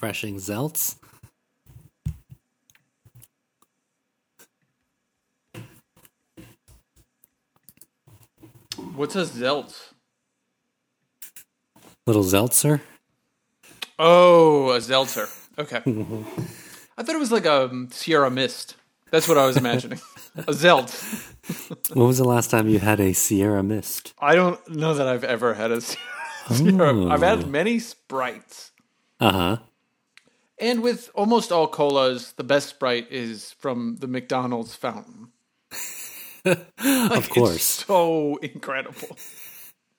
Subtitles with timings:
[0.00, 0.96] refreshing Zeltz.
[8.94, 9.92] What's a zelt?
[12.06, 12.80] Little Zeltzer.
[13.98, 15.28] Oh, a Zeltzer.
[15.58, 15.76] Okay.
[16.96, 18.76] I thought it was like a Sierra Mist.
[19.10, 20.00] That's what I was imagining.
[20.36, 20.90] a zelt.
[21.94, 24.14] When was the last time you had a Sierra Mist?
[24.18, 25.80] I don't know that I've ever had a
[26.50, 27.06] Sierra.
[27.10, 28.72] I've had many Sprites.
[29.20, 29.56] Uh huh.
[30.60, 35.28] And with almost all colas, the best Sprite is from the McDonald's fountain.
[36.82, 37.62] Of course.
[37.62, 39.18] so incredible.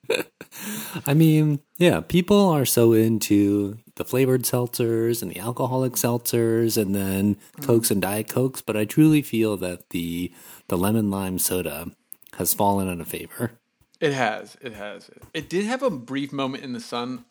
[1.06, 6.96] I mean, yeah, people are so into the flavored seltzers and the alcoholic seltzers and
[6.96, 7.64] then mm.
[7.64, 10.32] Cokes and Diet Cokes, but I truly feel that the
[10.66, 11.92] the lemon lime soda
[12.34, 13.52] has fallen out of favor.
[14.00, 14.56] It has.
[14.60, 15.10] It has.
[15.32, 17.24] It did have a brief moment in the sun.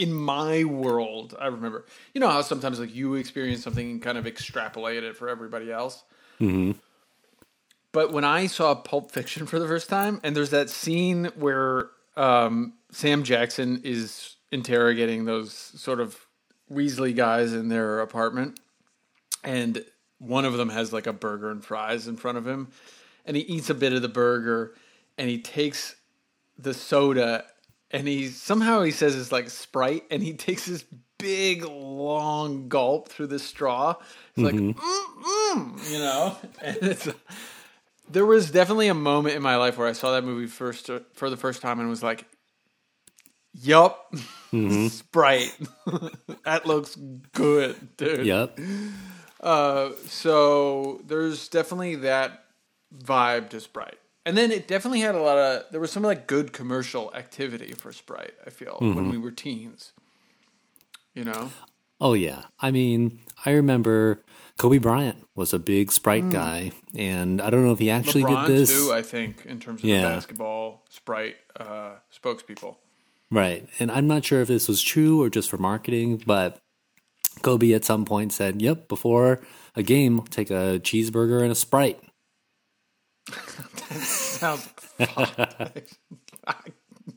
[0.00, 1.84] In my world, I remember.
[2.14, 5.70] You know how sometimes like you experience something and kind of extrapolate it for everybody
[5.70, 6.02] else.
[6.40, 6.72] Mm-hmm.
[7.92, 11.90] But when I saw Pulp Fiction for the first time, and there's that scene where
[12.16, 16.16] um, Sam Jackson is interrogating those sort of
[16.72, 18.58] Weasley guys in their apartment,
[19.44, 19.84] and
[20.18, 22.68] one of them has like a burger and fries in front of him,
[23.26, 24.74] and he eats a bit of the burger,
[25.18, 25.96] and he takes
[26.58, 27.44] the soda,
[27.90, 30.84] and he somehow he says it's like Sprite, and he takes this
[31.18, 33.94] big long gulp through the straw.
[34.34, 37.08] He's like, mm, mm, you know, and it's
[38.10, 41.30] there was definitely a moment in my life where I saw that movie first for
[41.30, 42.26] the first time and was like,
[43.54, 44.12] "Yup,
[44.88, 45.56] Sprite,
[46.44, 46.96] that looks
[47.32, 48.58] good, dude." Yep.
[49.40, 52.44] Uh, so there's definitely that
[52.94, 55.64] vibe to Sprite, and then it definitely had a lot of.
[55.70, 58.34] There was some like good commercial activity for Sprite.
[58.46, 59.92] I feel when we were teens.
[61.14, 61.50] You know,
[62.00, 62.44] Oh yeah.
[62.60, 64.22] I mean, I remember
[64.58, 68.46] Kobe Bryant was a big Sprite guy, and I don't know if he actually LeBron
[68.46, 68.70] did this.
[68.72, 68.92] too.
[68.92, 70.02] I think in terms of Yeah.
[70.02, 72.76] the basketball Sprite uh, spokespeople.
[73.30, 73.68] Right.
[73.78, 76.58] And I'm not sure if this was true or just for marketing, but
[77.42, 79.40] Kobe at some point said, Yep, before
[79.76, 82.00] a game, take a cheeseburger and a Sprite.
[83.30, 84.66] Sounds
[84.98, 85.98] fucked.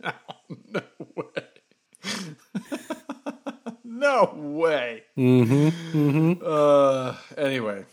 [0.02, 0.12] no,
[0.72, 0.82] no
[1.16, 1.44] way.
[3.84, 5.04] no way.
[5.18, 7.86] Mm-hmm, Uh, anyway,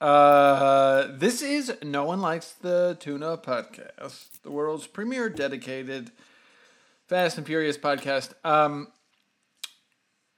[0.00, 6.10] uh, this is No One Likes the Tuna podcast, the world's premier dedicated
[7.06, 8.32] Fast and Furious podcast.
[8.44, 8.88] Um,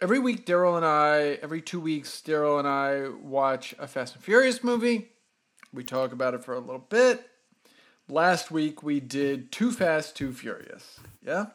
[0.01, 4.25] every week, Daryl and I, every two weeks, Daryl and I watch a Fast and
[4.25, 5.09] Furious movie.
[5.73, 7.29] We talk about it for a little bit.
[8.09, 11.01] Last week we did Too Fast, Too Furious.
[11.25, 11.47] Yeah?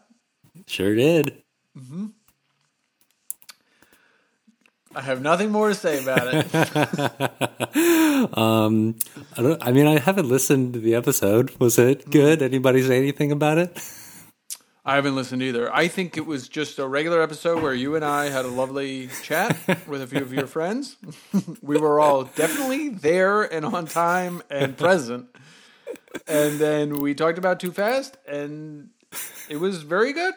[0.65, 1.43] Sure did.
[1.77, 2.07] Mm-hmm.
[4.95, 7.67] I have nothing more to say about it.
[8.33, 8.95] Um,
[9.37, 11.51] I, don't, I mean, I haven't listened to the episode.
[11.59, 12.09] Was it mm-hmm.
[12.09, 12.41] good?
[12.41, 13.77] Anybody say anything about it?
[14.87, 15.69] I haven't listened either.
[15.75, 19.09] I think it was just a regular episode where you and I had a lovely
[19.21, 20.95] chat with a few of your friends.
[21.61, 25.27] we were all definitely there and on time and present.
[26.25, 28.91] And then we talked about Too Fast, and
[29.49, 30.33] it was very good.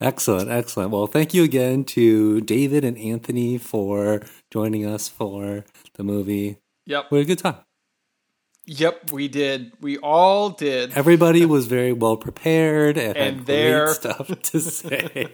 [0.00, 0.92] Excellent, excellent.
[0.92, 5.64] Well, thank you again to David and Anthony for joining us for
[5.94, 6.58] the movie.
[6.86, 7.10] Yep.
[7.10, 7.65] We had a good time.
[8.66, 9.72] Yep, we did.
[9.80, 10.92] We all did.
[10.96, 15.28] Everybody was very well prepared and, And had there- great stuff to say.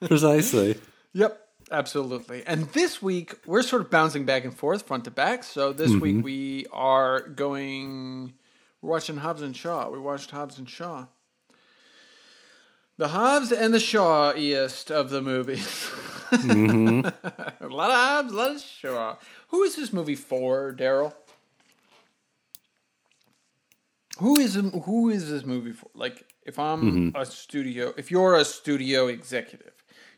[0.04, 0.78] Precisely.
[1.12, 1.40] Yep,
[1.70, 2.44] absolutely.
[2.44, 5.44] And this week we're sort of bouncing back and forth, front to back.
[5.44, 6.00] So this mm-hmm.
[6.00, 8.34] week we are going.
[8.82, 9.88] We're watching Hobbs and Shaw.
[9.88, 11.06] We watched Hobbs and Shaw.
[12.96, 15.90] The Hobbs and the Shawiest of the movies.
[16.30, 17.64] Mm-hmm.
[17.64, 19.16] a lot of Hobbs, a lot of Shaw.
[19.48, 21.14] Who is this movie for, Daryl?
[24.18, 25.90] Who is who is this movie for?
[25.94, 27.20] Like, if I'm mm-hmm.
[27.20, 29.72] a studio, if you're a studio executive,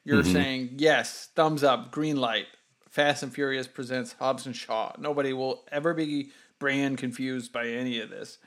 [0.05, 0.33] you're mm-hmm.
[0.33, 2.47] saying yes, thumbs up, green light.
[2.91, 4.93] Fast and Furious presents Hobbs and Shaw.
[4.99, 8.39] Nobody will ever be brand confused by any of this.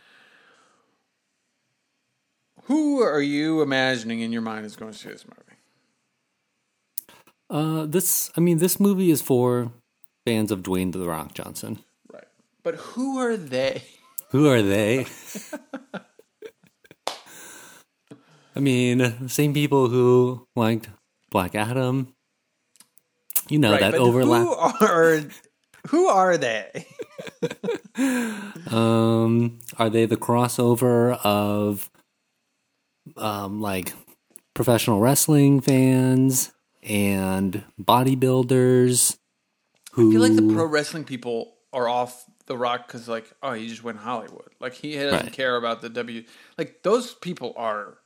[2.64, 5.49] Who are you imagining in your mind is going to see this movie?
[7.50, 9.72] Uh, this, I mean, this movie is for
[10.25, 11.80] fans of Dwayne the Rock Johnson.
[12.12, 12.28] Right.
[12.63, 13.84] But who are they?
[14.31, 15.07] Who are they?
[18.56, 20.88] I mean, the same people who liked
[21.31, 22.13] Black Adam.
[23.48, 24.44] You know Right, that overlap.
[24.44, 25.22] Who are
[25.88, 26.86] who are they?
[28.69, 31.90] um, are they the crossover of
[33.18, 33.94] um, like
[34.54, 36.51] professional wrestling fans
[36.89, 39.18] and bodybuilders?
[39.94, 43.53] Who I feel like the pro wrestling people are off the rock because like oh
[43.53, 44.50] he just went Hollywood.
[44.59, 45.31] Like he doesn't Right.
[45.31, 46.24] care about the W
[46.57, 48.00] like those people are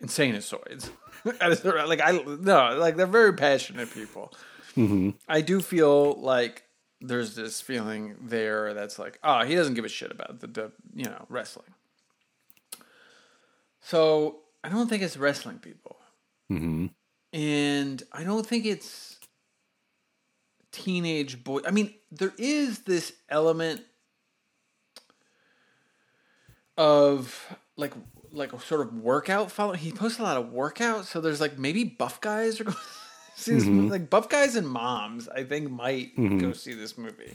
[0.00, 0.90] insane asoids
[1.24, 4.32] like I no like they're very passionate people.
[5.28, 6.64] I do feel like
[7.02, 10.72] there's this feeling there that's like oh he doesn't give a shit about the, the
[10.94, 11.74] you know wrestling.
[13.82, 15.96] So I don't think it's wrestling people.
[16.48, 16.86] Hmm
[17.32, 19.16] and I don't think it's
[20.72, 21.60] teenage boy.
[21.66, 23.82] I mean, there is this element
[26.76, 27.92] of like
[28.32, 29.72] like a sort of workout follow.
[29.72, 32.80] He posts a lot of workouts, so there's like maybe buff guys are going to
[33.40, 33.90] see this movie.
[33.90, 37.34] Like buff guys and moms, I think might go see this movie.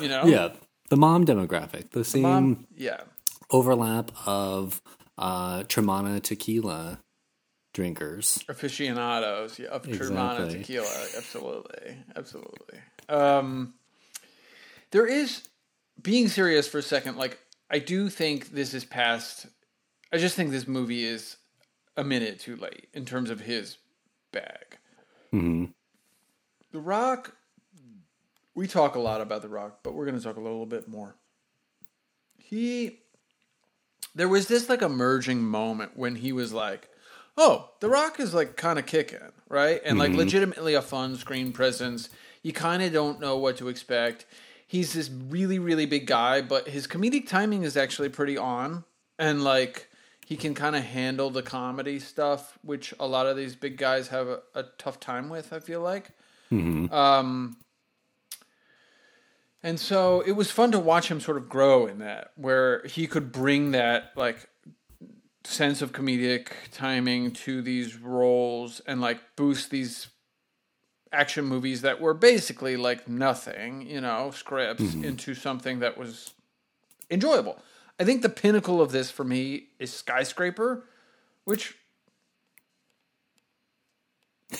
[0.00, 0.52] You know, Yeah,
[0.90, 3.00] the mom demographic, the same mom, yeah.
[3.50, 4.80] overlap of
[5.16, 7.00] uh, Teremana tequila
[7.78, 8.42] drinkers.
[8.48, 10.58] aficionados yeah, of Exactly.
[10.58, 11.06] tequila.
[11.16, 12.78] Absolutely, absolutely.
[13.08, 13.74] Um,
[14.90, 15.48] there is
[16.02, 17.16] being serious for a second.
[17.16, 17.38] Like
[17.70, 19.46] I do think this is past.
[20.12, 21.36] I just think this movie is
[21.96, 23.76] a minute too late in terms of his
[24.32, 24.78] bag.
[25.30, 25.66] hmm
[26.72, 27.34] The Rock.
[28.56, 30.88] We talk a lot about The Rock, but we're going to talk a little bit
[30.88, 31.14] more.
[32.38, 32.98] He.
[34.16, 36.87] There was this like emerging moment when he was like,
[37.38, 41.52] "Oh, The Rock is like kind of kicking, right?" And like legitimately a fun screen
[41.52, 42.10] presence.
[42.42, 44.26] You kind of don't know what to expect.
[44.66, 48.84] He's this really really big guy, but his comedic timing is actually pretty on,
[49.18, 49.88] and like
[50.26, 54.08] he can kind of handle the comedy stuff, which a lot of these big guys
[54.08, 55.52] have a, a tough time with.
[55.54, 56.10] I feel like.
[56.92, 57.56] Um,
[59.62, 63.06] and so it was fun to watch him sort of grow in that, where he
[63.06, 64.48] could bring that like
[65.48, 70.08] sense of comedic timing to these roles and like boost these
[71.10, 75.04] action movies that were basically like nothing, you know, scripts mm-hmm.
[75.04, 76.34] into something that was
[77.10, 77.58] enjoyable.
[77.98, 80.84] I think the pinnacle of this for me is Skyscraper,
[81.44, 81.76] which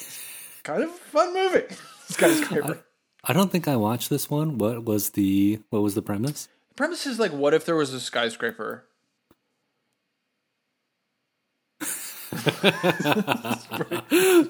[0.62, 1.67] kind of fun movie.
[2.08, 2.82] Skyscraper.
[3.23, 4.56] I don't think I watched this one.
[4.56, 6.49] What was the what was the premise?
[6.70, 8.87] The premise is like, what if there was a skyscraper?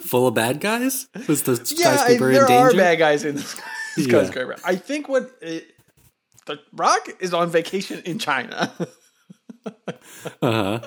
[0.00, 1.08] Full of bad guys?
[1.28, 3.62] Was the Yeah, I- skyscraper there in are bad guys in the sky-
[3.98, 4.56] skyscraper.
[4.64, 5.66] I think what it,
[6.46, 8.72] the Rock is on vacation in China.
[10.40, 10.80] Uh-huh.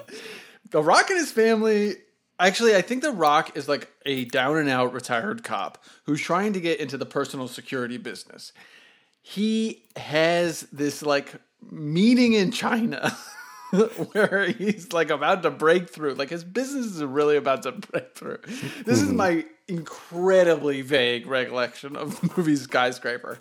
[0.72, 1.96] The Rock and his family.
[2.40, 6.54] Actually, I think The Rock is like a down and out retired cop who's trying
[6.54, 8.52] to get into the personal security business.
[9.22, 11.36] He has this like
[11.70, 13.16] meeting in China
[14.12, 16.16] where he's like about to break through.
[16.16, 18.40] Like his business is really about to break through.
[18.86, 23.38] This is my incredibly vague recollection of the movie Skyscraper.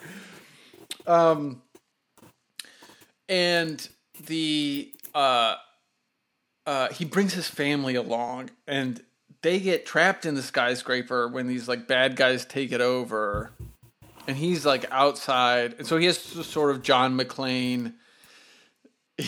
[1.07, 1.63] Um,
[3.29, 3.89] and
[4.27, 5.57] the uh
[6.67, 9.03] uh, he brings his family along and
[9.43, 13.51] they get trapped in the skyscraper when these like bad guys take it over
[14.29, 17.95] and he's like outside and so he has sort of john mcclane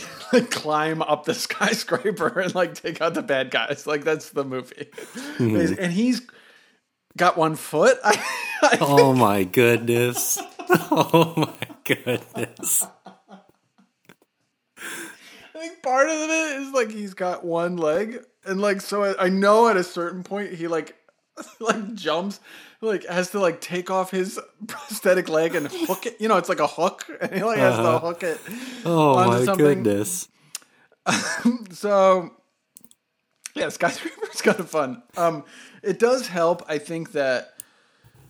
[0.32, 3.86] like climb up the skyscraper and like take out the bad guys.
[3.86, 4.88] Like that's the movie.
[5.36, 5.56] Hmm.
[5.78, 6.22] And he's
[7.16, 7.98] got one foot?
[8.04, 8.22] I,
[8.62, 10.38] I Oh my goodness.
[10.68, 12.86] Oh my goodness.
[15.54, 19.26] I think part of it is like he's got one leg, and like so I,
[19.26, 20.96] I know at a certain point he like
[21.60, 22.40] like jumps,
[22.80, 26.20] like has to like take off his prosthetic leg and hook it.
[26.20, 28.40] You know, it's like a hook, and he like has to hook it.
[28.84, 29.64] Oh my something.
[29.64, 30.28] goodness.
[31.72, 32.30] So
[33.54, 35.02] yeah, skyscraper's kind of fun.
[35.16, 35.44] Um,
[35.82, 36.62] it does help.
[36.68, 37.54] I think that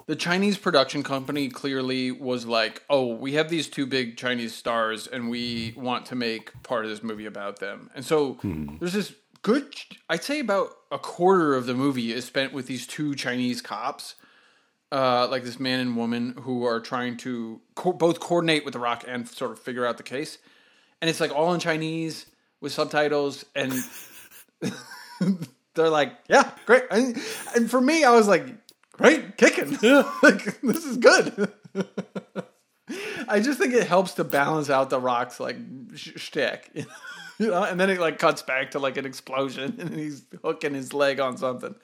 [0.07, 5.07] the Chinese production company clearly was like, "Oh, we have these two big Chinese stars,
[5.07, 9.15] and we want to make part of this movie about them." And so there's this
[9.43, 9.75] good.
[10.09, 14.15] I'd say about a quarter of the movie is spent with these two Chinese cops,
[14.91, 18.81] uh, like this man and woman who are trying to co- both coordinate with the
[18.81, 20.39] Rock and sort of figure out the case.
[21.01, 22.27] And it's like all in Chinese
[22.61, 23.73] with subtitles, and
[25.75, 27.21] they're like, "Yeah, great." And,
[27.57, 28.47] and for me, I was like,
[28.93, 29.73] "Great, kicking!
[30.23, 31.53] like this is good."
[33.29, 35.57] I just think it helps to balance out the Rock's like
[35.95, 36.71] sh- shtick,
[37.39, 37.63] you know.
[37.65, 41.21] And then it like cuts back to like an explosion, and he's hooking his leg
[41.21, 41.75] on something.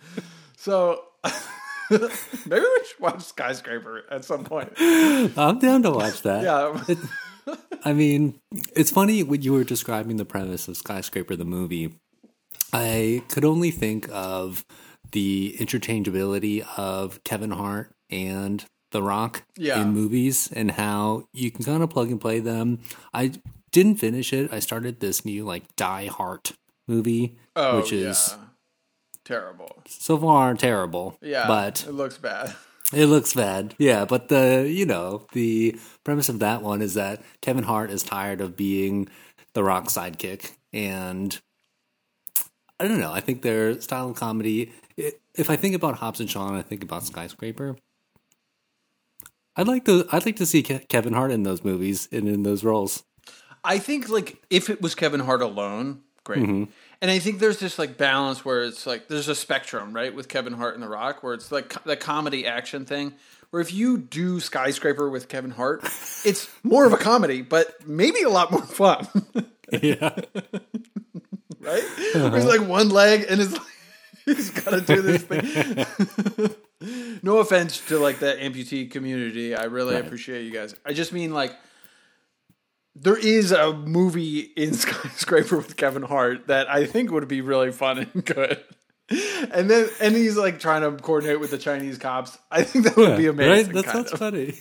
[0.57, 1.05] So
[1.91, 2.05] Maybe
[2.49, 4.73] we should watch Skyscraper at some point.
[4.79, 6.43] I'm down to watch that.
[6.43, 7.55] Yeah.
[7.85, 8.39] I mean,
[8.77, 11.95] it's funny when you were describing the premise of Skyscraper, the movie.
[12.73, 14.67] I could only think of
[15.13, 19.83] the interchangeability of Kevin Hart and The Rock Yeah.
[19.83, 22.81] in movies and how you can kind of plug and play them.
[23.13, 23.33] I
[23.71, 24.53] didn't finish it.
[24.53, 26.51] I started this new like Die Hard
[26.87, 28.45] movie, Oh, which is yeah.
[29.25, 29.83] terrible.
[29.87, 31.19] so far terrible.
[31.21, 31.47] Yeah.
[31.47, 32.55] but it looks bad.
[32.95, 33.75] it looks bad.
[33.79, 38.03] Yeah, but the you know the premise of that one is that Kevin Hart is
[38.03, 39.09] tired of being
[39.53, 41.39] the Rock sidekick, and
[42.81, 43.13] I don't know.
[43.13, 44.73] I think their style of comedy.
[44.97, 47.77] It, if I think about Hobbs and Shaw, I think about Skyscraper.
[49.59, 50.07] I'd like to.
[50.11, 53.03] I'd like to see Ke- Kevin Hart in those movies and in those roles.
[53.65, 56.43] I think like if it was Kevin Hart alone, great.
[56.43, 56.65] Mm-hmm.
[57.01, 60.29] And I think there's this like balance where it's like there's a spectrum, right, with
[60.29, 63.15] Kevin Hart and The Rock, where it's like co- the comedy action thing.
[63.51, 65.83] Where if you do Skyscraper with Kevin Hart,
[66.25, 69.09] it's more of a comedy, but maybe a lot more fun,
[69.83, 70.21] Yeah,
[71.61, 71.83] right?
[72.15, 73.63] Where He's like one leg and it's like,
[74.37, 76.55] he's got to do this thing.
[77.23, 80.05] no offense to like the amputee community, I really Right.
[80.05, 80.75] appreciate you guys.
[80.85, 81.55] I just mean like
[82.95, 87.73] there is a movie in Skyscraper with Kevin Hart that I think would be really
[87.73, 88.63] fun and good.
[89.53, 92.37] And then and he's like trying to coordinate with the Chinese cops.
[92.51, 93.75] I think that would be amazing.
[93.75, 93.85] Right?
[93.85, 94.19] That sounds of.
[94.19, 94.55] funny.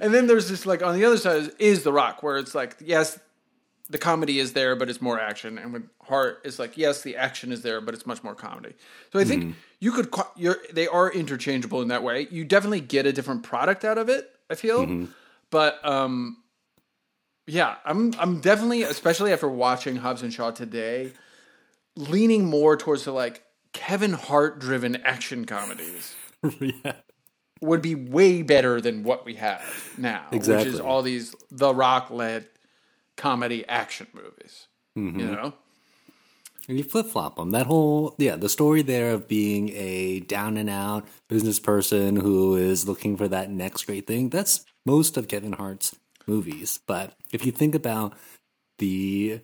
[0.00, 2.54] And then there's this like on the other side is, is The Rock, where it's
[2.54, 3.18] like yes,
[3.90, 5.58] the comedy is there, but it's more action.
[5.58, 8.74] And with Hart, it's like yes, the action is there, but it's much more comedy.
[9.12, 12.28] So I think you could you're, they are interchangeable in that way.
[12.30, 14.30] You definitely get a different product out of it.
[14.48, 15.06] I feel,
[15.50, 16.38] but um,
[17.46, 21.12] yeah, I'm I'm definitely, especially after watching Hobbs and Shaw today,
[21.96, 23.42] leaning more towards the like
[23.72, 26.14] Kevin Hart driven action comedies
[26.60, 26.92] yeah.
[27.60, 29.62] would be way better than what we have
[29.98, 30.70] now, which Exactly.
[30.72, 32.46] is all these The Rock led
[33.16, 34.66] comedy action movies.
[34.96, 35.32] You mm-hmm.
[35.32, 35.54] know,
[36.68, 37.52] And you flip flop them.
[37.52, 42.56] That whole, yeah, the story there of being a down and out business person who
[42.56, 45.94] is looking for that next great thing, that's most of Kevin Hart's
[46.26, 46.80] movies.
[46.86, 48.14] But if you think about
[48.78, 49.40] the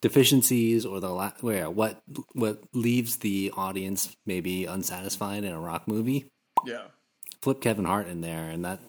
[0.00, 2.02] deficiencies or the la- where what
[2.32, 6.26] what leaves the audience maybe unsatisfied in a rock movie,
[6.66, 6.86] yeah.
[7.40, 8.80] flip Kevin Hart in there, and that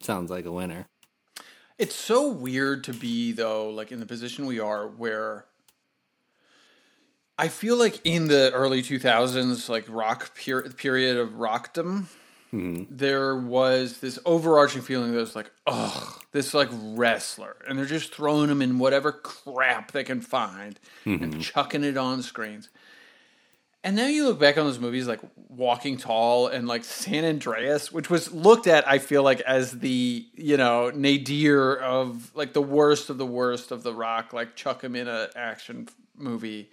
[0.00, 0.86] sounds like a winner.
[1.78, 5.44] It's so weird to be though, like in the position we are, where
[7.38, 12.08] I feel like in the early two thousands, like rock per- period of rockdom,
[12.52, 12.84] mm-hmm.
[12.90, 18.12] there was this overarching feeling that was like, ugh, this like wrestler, and they're just
[18.12, 21.40] throwing him in whatever crap they can find and mm-hmm.
[21.40, 22.70] chucking it on screens.
[23.84, 27.92] And now you look back on those movies like Walking Tall and like San Andreas,
[27.92, 32.62] which was looked at, I feel like, as the, you know, nadir of like the
[32.62, 36.70] worst of the worst of the rock, like chuck him in a action movie.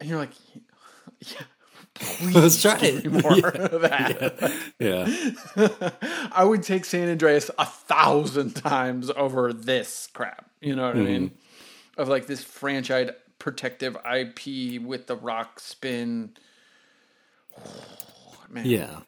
[0.00, 0.32] And you're like,
[1.20, 1.40] yeah,
[1.94, 3.10] please Let's try it.
[3.10, 4.52] more of that.
[4.78, 5.90] Yeah.
[6.32, 10.50] I would take San Andreas a thousand times over this crap.
[10.60, 11.30] You know what I mean?
[11.30, 12.00] Mm-hmm.
[12.00, 16.36] Of like this franchise protective IP with the rock spin.
[18.50, 18.64] Man.
[18.66, 19.00] Yeah.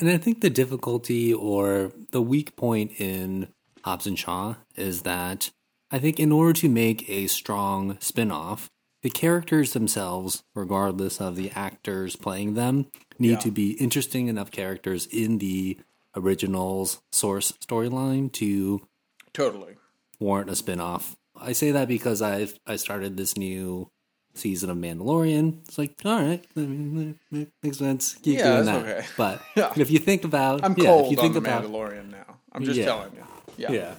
[0.00, 3.48] And I think the difficulty or the weak point in
[3.84, 5.50] Hobbs and Shaw is that
[5.90, 8.68] I think in order to make a strong spin off,
[9.02, 12.86] the characters themselves, regardless of the actors playing them,
[13.18, 13.38] need Yeah.
[13.40, 15.78] to be interesting enough characters in the
[16.16, 18.88] original's source storyline to
[19.34, 19.74] Totally.
[20.18, 21.16] warrant a spin-off.
[21.40, 23.90] I say that because I've I started this new
[24.34, 25.60] season of Mandalorian.
[25.68, 28.14] It's like, all right, I mean, it makes sense.
[28.16, 28.76] Keep Yeah, doing that.
[28.82, 29.06] okay.
[29.16, 29.72] But Yeah.
[29.76, 32.36] if you think about, I'm yeah, cold if you on the about, Mandalorian now.
[32.52, 32.84] I'm just Yeah.
[32.86, 33.24] telling you.
[33.56, 33.72] Yeah.
[33.72, 33.94] yeah.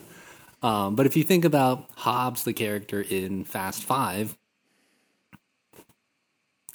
[0.64, 4.38] Um, but if you think about Hobbs, the character in Fast Five,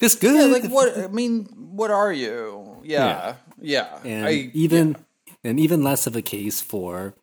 [0.01, 0.35] it's good.
[0.49, 0.97] Yeah, like what?
[0.97, 2.79] I mean, what are you?
[2.83, 3.99] Yeah, yeah.
[4.05, 4.97] and I even
[5.45, 7.15] and even less of a case for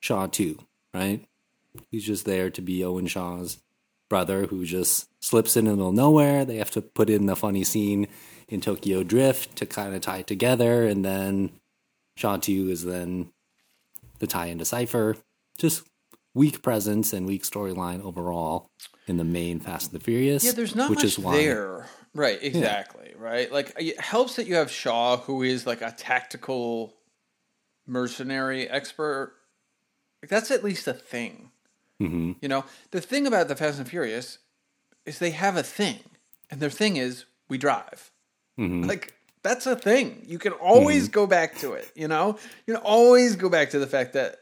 [0.00, 0.58] Shaw too,
[0.92, 1.24] right?
[1.90, 3.58] He's just there to be Owen Shaw's
[4.08, 6.44] brother who just slips in the middle of nowhere.
[6.44, 8.06] They have to put in the funny scene
[8.48, 11.50] in Tokyo Drift to kind of tie it together, and then
[12.16, 13.30] Shaw two is then
[14.20, 15.16] the tie into Cipher.
[15.58, 15.82] Just
[16.34, 18.70] weak presence and weak storyline overall
[19.06, 20.44] in the main Fast and the Furious.
[20.44, 21.86] Yeah, there's not which much is why, there.
[22.14, 23.14] Right, exactly.
[23.18, 26.94] Right, like it helps that you have Shaw, who is like a tactical
[27.86, 29.34] mercenary expert.
[30.22, 31.50] Like that's at least a thing.
[32.02, 32.32] Mm-hmm.
[32.40, 34.38] You know, the thing about the Fast and Furious
[35.04, 36.00] is they have a thing,
[36.50, 38.10] and their thing is we drive.
[38.58, 38.84] Mm-hmm.
[38.84, 40.22] Like that's a thing.
[40.26, 41.90] You can always go back to it.
[41.94, 44.36] You know, you can always go back to the fact that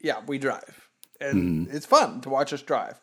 [0.00, 0.88] yeah, we drive,
[1.20, 3.00] and it's fun to watch us drive.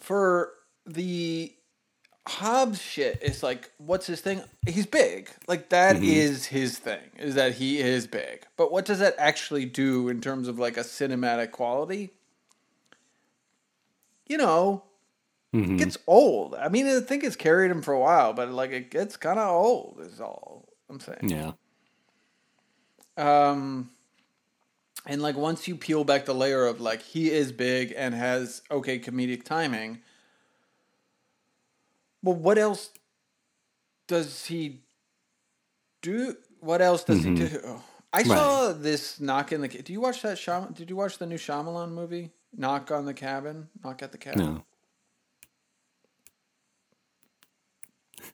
[0.00, 0.52] For
[0.86, 1.52] the
[2.26, 4.42] Hobbs shit, it's like, what's his thing?
[4.66, 5.30] He's big.
[5.48, 7.00] Like that is his thing.
[7.18, 8.46] Is that he is big.
[8.56, 12.10] But what does that actually do in terms of like a cinematic quality?
[14.30, 14.84] You know,
[15.52, 16.54] it gets old.
[16.54, 19.40] I mean, I think it's carried him for a while, but like it gets kind
[19.40, 19.98] of old.
[20.00, 21.18] Is all I'm saying.
[21.28, 21.52] Yeah.
[23.16, 23.90] Um,
[25.04, 28.62] and like once you peel back the layer of like he is big and has
[28.70, 29.98] okay comedic timing.
[32.22, 32.90] Well, what else
[34.06, 34.82] does he
[36.02, 36.36] do?
[36.60, 37.80] What else does he do?
[38.12, 39.68] I saw this knock in the.
[39.68, 40.36] Do you watch that?
[40.36, 42.30] Shyam- Did you watch the new Shyamalan movie?
[42.56, 43.68] Knock on the cabin.
[43.84, 44.54] Knock at the cabin.
[44.54, 44.64] No.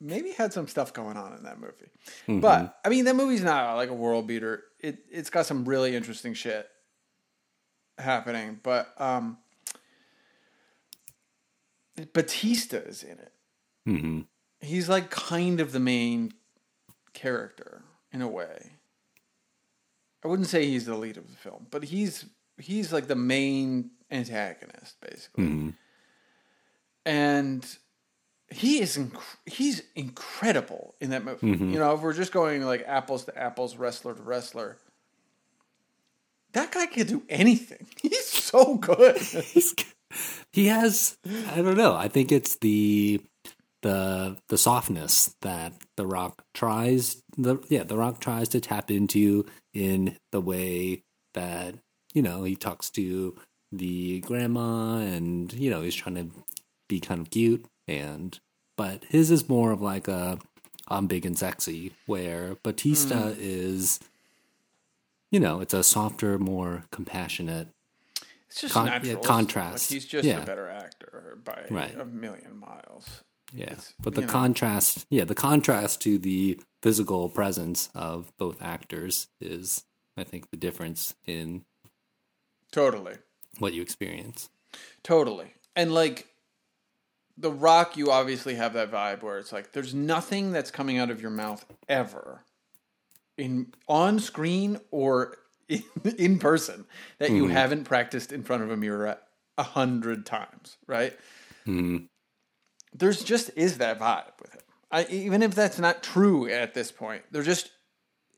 [0.00, 2.40] maybe had some stuff going on in that movie.
[2.40, 4.64] But I mean, that movie's not like a world beater.
[4.80, 6.68] It it's got some really interesting shit
[7.98, 8.60] happening.
[8.62, 9.38] But um,
[12.12, 13.32] Batista is in it.
[13.84, 14.20] hmm
[14.60, 16.32] He's like kind of the main
[17.12, 17.82] character
[18.12, 18.72] in a way.
[20.24, 22.24] I wouldn't say he's the lead of the film, but he's
[22.58, 25.44] he's like the main antagonist basically.
[25.44, 25.70] hmm
[27.06, 27.78] and
[28.50, 31.46] he is inc- he's incredible in that movie.
[31.46, 31.72] Mm-hmm.
[31.72, 34.76] You know, if we're just going like apples to apples, wrestler to wrestler,
[36.52, 37.86] that guy can do anything.
[38.02, 39.16] He's so good.
[39.22, 39.74] He's,
[40.52, 41.16] he has
[41.52, 41.94] I don't know.
[41.94, 43.20] I think it's the
[43.82, 49.44] the the softness that the rock tries the yeah, the rock tries to tap into
[49.74, 51.02] in the way
[51.34, 51.74] that,
[52.14, 53.36] you know, he talks to
[53.78, 56.28] the grandma and, you know, he's trying to
[56.88, 58.38] be kind of cute and
[58.76, 60.38] but his is more of like a
[60.88, 63.38] I'm big and sexy where Batista hmm.
[63.38, 64.00] is
[65.30, 67.68] you know, it's a softer, more compassionate
[68.48, 69.22] It's just Con- natural.
[69.22, 69.90] contrast.
[69.90, 70.42] Like, he's just Yeah.
[70.42, 71.94] a better actor by Right.
[71.98, 73.22] a million miles.
[73.52, 74.28] Yeah, It's, but the know.
[74.28, 79.84] contrast, yeah, the contrast to the physical presence of both actors is,
[80.16, 81.64] I think, the difference in
[82.72, 83.16] Totally.
[83.58, 84.48] What you experience.
[85.02, 85.54] Totally.
[85.74, 86.26] And like
[87.38, 91.10] The Rock, you obviously have that vibe where it's like there's nothing that's coming out
[91.10, 92.42] of your mouth ever
[93.36, 95.36] in on screen or
[95.68, 95.82] in,
[96.18, 96.86] in person
[97.18, 99.18] that you haven't practiced in front of a mirror
[99.58, 101.16] a hundred times, right?
[101.66, 102.08] Mm,
[102.94, 104.62] There's just is that vibe with him.
[104.90, 107.70] I, even if that's not true at this point, they're just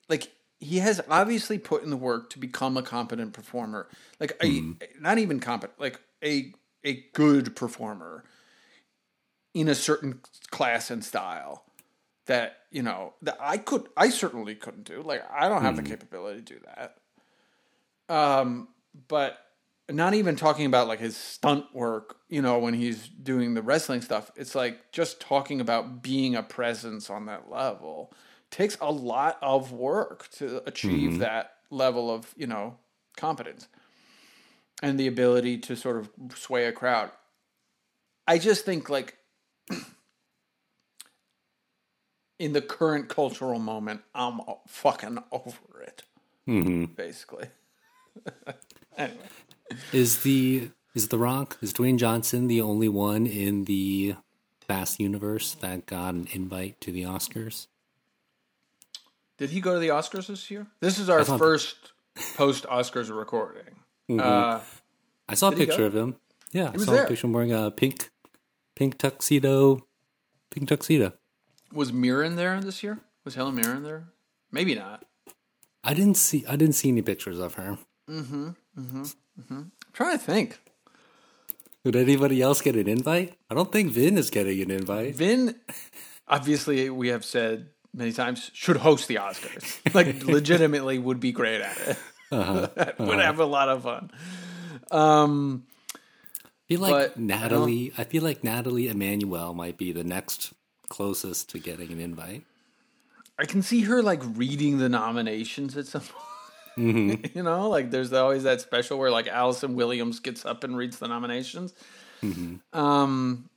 [0.08, 4.62] like he has obviously put in the work to become a competent performer, like a
[5.00, 6.52] not even competent, like a
[6.84, 8.24] a good performer
[9.54, 11.64] in a certain class and style
[12.26, 15.02] that you know that I could I certainly couldn't do.
[15.02, 16.96] Like I don't have the capability to do that.
[18.12, 18.68] Um,
[19.06, 19.38] but
[19.90, 24.02] not even talking about like his stunt work, you know, when he's doing the wrestling
[24.02, 24.30] stuff.
[24.36, 28.12] It's like just talking about being a presence on that level
[28.50, 32.76] takes a lot of work to achieve that level of, you know,
[33.16, 33.68] competence
[34.82, 37.10] and the ability to sort of sway a crowd.
[38.26, 39.16] I just think like
[42.38, 46.02] in the current cultural moment, I'm fucking over it,
[46.46, 47.48] hmm basically.
[48.96, 49.18] anyway.
[49.92, 54.14] Is the is the Rock is Dwayne Johnson the only one in the
[54.60, 57.66] Fast universe that got an invite to the Oscars?
[59.38, 60.66] Did he go to the Oscars this year?
[60.80, 61.92] This is our first
[62.36, 63.64] post Oscars recording.
[64.10, 64.60] Uh,
[65.28, 66.16] I saw a picture of him.
[66.52, 67.04] Yeah, I saw there.
[67.04, 68.10] a picture him wearing a pink
[68.74, 69.86] pink tuxedo,
[70.50, 71.12] pink tuxedo.
[71.72, 72.98] was Mirren there this year?
[73.24, 74.08] Was Helen Mirren there?
[74.50, 75.04] Maybe not.
[75.84, 77.78] I didn't see I didn't see any pictures of her.
[78.10, 78.48] Mm-hmm.
[78.78, 79.02] Mm-hmm.
[79.02, 79.54] mm-hmm.
[79.54, 80.58] I'm trying to think.
[81.84, 83.34] Did anybody else get an invite?
[83.48, 85.14] I don't think Vin is getting an invite.
[85.14, 85.54] Vin,
[86.26, 89.94] obviously, we have said many times, should host the Oscars.
[89.94, 91.98] Like, legitimately would be great at it.
[92.98, 94.10] would have a lot of fun.
[94.90, 95.98] Um, I
[96.68, 97.92] feel like But I Nathalie.
[97.96, 100.52] I, feel like Nathalie Emmanuel might be the next
[100.88, 102.44] closest to getting an invite.
[103.38, 107.30] I can see her like reading the nominations at some point.
[107.34, 110.98] you know, like there's always that special where like Allison Williams gets up and reads
[110.98, 111.74] the nominations.
[112.72, 113.48] Um,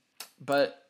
[0.44, 0.81] but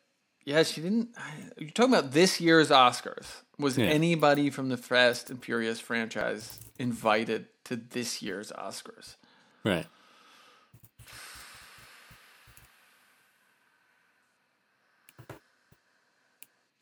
[0.44, 1.10] yeah, she didn't.
[1.58, 3.26] You're talking about this year's Oscars.
[3.58, 3.86] Was Yeah.
[3.86, 9.16] anybody from the Fast and Furious franchise invited to this year's Oscars?
[9.64, 9.86] Right.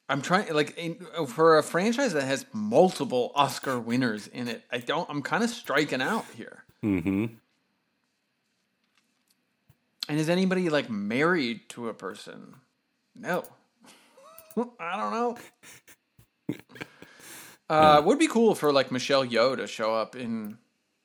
[0.09, 4.64] I'm trying like in, for a franchise that has multiple Oscar winners in it.
[4.73, 5.09] I don't.
[5.09, 6.64] I'm kind of striking out here.
[6.85, 7.27] Mm-hmm.
[10.09, 12.57] And is anybody like married to a person?
[13.20, 13.44] No.
[14.80, 16.56] I don't know.
[17.68, 20.59] Uh, would be cool for like Michelle Yeoh to show up in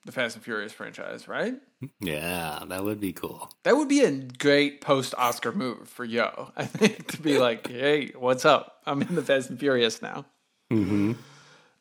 [0.06, 1.56] the Fast and Furious franchise, right?
[2.00, 3.52] Yeah, that would be cool.
[3.64, 6.52] That would be a great post Oscar move for Yeoh.
[6.58, 8.82] I think to be like, "Hey, what's up?
[8.86, 10.26] I'm in the Fast and Furious now."
[10.72, 11.14] Mm-hmm.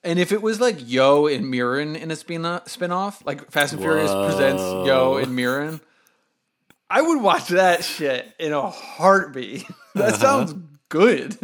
[0.02, 3.80] And if it was like Yeoh and Mirren in a spin spin-off, like Fast and
[3.80, 5.80] Furious presents Yeoh and Mirren,
[6.96, 9.64] I would watch that shit in a heartbeat.
[9.96, 10.54] that sounds
[10.88, 11.37] good.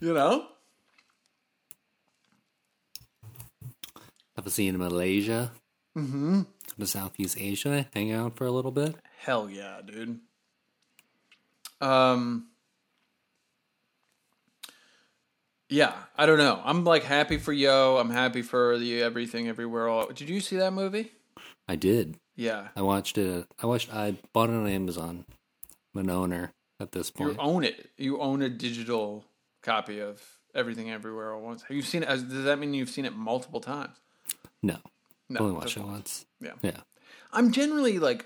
[0.00, 0.46] you know?
[4.36, 5.52] Have a scene in Malaysia,
[5.94, 6.42] Mm-hmm.
[6.78, 8.94] to Southeast Asia, hang out for a little bit.
[9.18, 10.20] Hell yeah, dude.
[11.82, 12.46] Um
[15.68, 16.62] Yeah, I don't know.
[16.64, 18.00] I'm like happy for Yeoh.
[18.00, 20.06] I'm happy for the Everything Everywhere All.
[20.06, 21.12] Did you see that movie?
[21.68, 22.16] I did.
[22.40, 22.68] Yeah.
[22.74, 23.46] I watched it.
[23.62, 23.92] I watched.
[23.92, 25.26] I bought it on Amazon.
[25.94, 27.32] I'm an owner at this point.
[27.34, 27.90] You own it.
[27.98, 29.26] You own a digital
[29.62, 30.22] copy of
[30.54, 31.62] Everything Everywhere All at Once.
[31.64, 32.06] Have you seen it?
[32.08, 33.94] Does that mean you've seen it multiple times?
[34.62, 34.78] No,
[35.28, 35.40] No.
[35.40, 36.24] only watched it once.
[36.40, 36.52] Yeah.
[36.62, 36.80] Yeah.
[37.30, 38.24] I'm generally like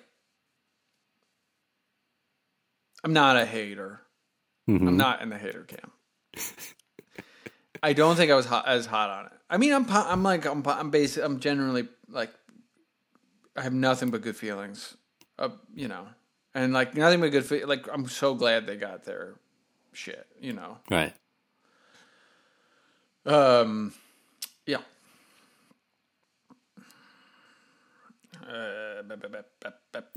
[3.03, 4.00] I'm not a hater.
[4.70, 4.87] Mhm.
[4.87, 5.92] I'm not in the hater camp.
[7.83, 9.33] I don't think I was hot, as hot on it.
[9.50, 11.24] I mean, I'm I'm like I'm I'm basic.
[11.24, 12.33] I'm generally like
[13.57, 14.97] I have nothing but good feelings,
[15.38, 16.07] uh, you know,
[16.55, 17.45] and like nothing but good.
[17.45, 19.35] Fe- like I'm so glad they got their
[19.93, 20.79] shit, you know.
[20.90, 21.14] Right.
[23.27, 23.95] Um,
[24.67, 24.79] yeah.
[28.43, 29.23] Uh, bup,
[29.61, 30.17] bup, bup.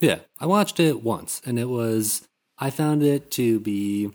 [0.00, 2.26] Yeah, I watched it once, and it was.
[2.58, 4.10] I found it to be.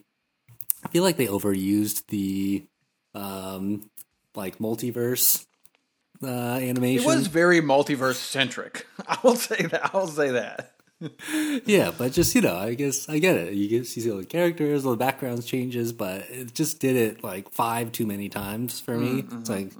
[0.83, 2.65] I feel like they overused the,
[3.15, 3.89] um,
[4.35, 5.45] like multiverse,
[6.23, 7.03] uh, animation.
[7.03, 8.85] It was very multiverse centric.
[9.07, 9.93] I will say that.
[9.93, 10.71] I will say that.
[11.65, 13.53] yeah, but just you know, I guess I get it.
[13.53, 16.95] You get you see all the characters, all the backgrounds changes, but it just did
[16.95, 19.23] it like five too many times for me.
[19.23, 19.71] Mm-hmm, it's like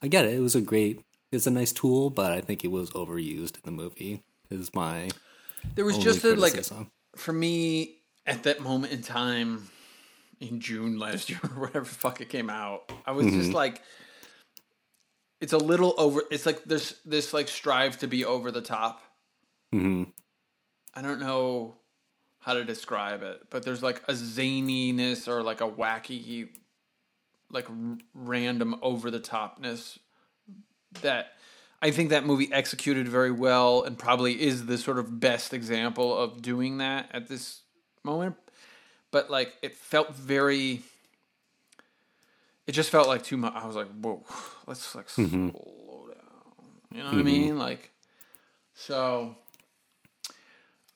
[0.00, 0.34] I get it.
[0.34, 3.62] It was a great, it's a nice tool, but I think it was overused in
[3.64, 4.22] the movie.
[4.48, 5.10] Is my
[5.74, 6.64] There was just a, like
[7.16, 9.68] for me at that moment in time
[10.40, 12.90] in June last year or whatever the fuck it came out.
[13.06, 13.82] I was just like
[15.40, 19.02] it's a little over it's like there's this like strive to be over the top.
[19.74, 20.04] mm-hmm.
[20.94, 21.76] I don't know
[22.40, 26.48] how to describe it, but there's like a zaniness or like a wacky
[27.50, 29.98] like r- random over the topness
[31.02, 31.32] that
[31.82, 36.16] I think that movie executed very well and probably is the sort of best example
[36.16, 37.62] of doing that at this
[38.04, 38.36] moment.
[39.10, 40.82] But like it felt very
[42.70, 43.52] it just felt like too much.
[43.52, 44.24] I was like, whoa,
[44.68, 45.48] let's like slow mm-hmm.
[45.48, 45.56] down.
[46.92, 47.48] You know what I mean?
[47.48, 47.58] Mm-hmm.
[47.58, 47.90] Like
[48.74, 49.34] so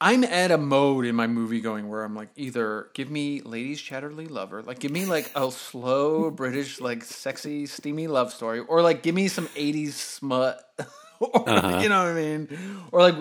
[0.01, 3.83] I'm at a mode in my movie going where I'm like either give me Ladies
[3.83, 8.81] Chatterley Lover, like give me like a slow British like sexy steamy love story, or
[8.81, 10.63] like give me some '80s smut,
[11.19, 11.81] or, uh-huh.
[11.83, 12.49] you know what I mean,
[12.93, 13.17] or like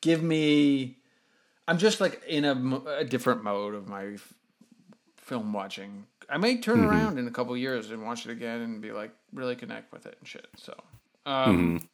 [0.00, 0.98] give me.
[1.68, 4.16] I'm just like in a, a different mode of my
[5.22, 6.06] film watching.
[6.28, 9.12] I may turn around in a couple years and watch it again and be like
[9.32, 10.46] really connect with it and shit.
[10.56, 10.74] So.
[11.24, 11.88] Um, do-do-do-do-do-do-do-do.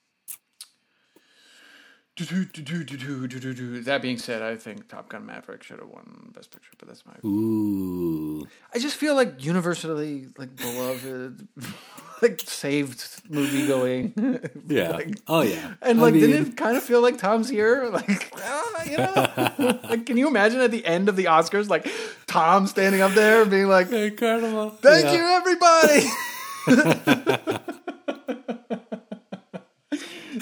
[2.19, 7.05] That being said, I think Top Gun Maverick should have won Best Picture, but that's
[7.07, 7.13] my.
[7.25, 11.47] Ooh, I just feel like universally like beloved,
[12.23, 14.13] like saved movie going,
[14.69, 14.91] yeah.
[14.91, 15.75] Like- oh yeah.
[15.83, 17.89] and I like mean, didn't it kind of feel like Tom's here?
[17.99, 21.87] Like ah, you know, like can you imagine at the end of the Oscars, like
[22.27, 24.71] Tom standing up there being like, incredible.
[24.71, 25.13] "Thank Yeah.
[25.15, 26.09] you, everybody."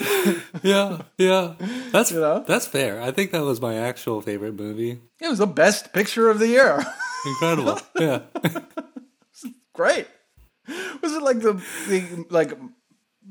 [0.63, 1.55] Yeah, yeah.
[1.93, 2.45] That's You know?
[2.47, 3.01] that's fair.
[3.01, 5.01] I think that was my actual favorite movie.
[5.21, 6.85] it was the best picture of the year.
[7.27, 7.79] Incredible.
[7.99, 8.21] yeah.
[9.73, 10.07] great.
[11.03, 11.55] Was it like the
[11.89, 12.53] the like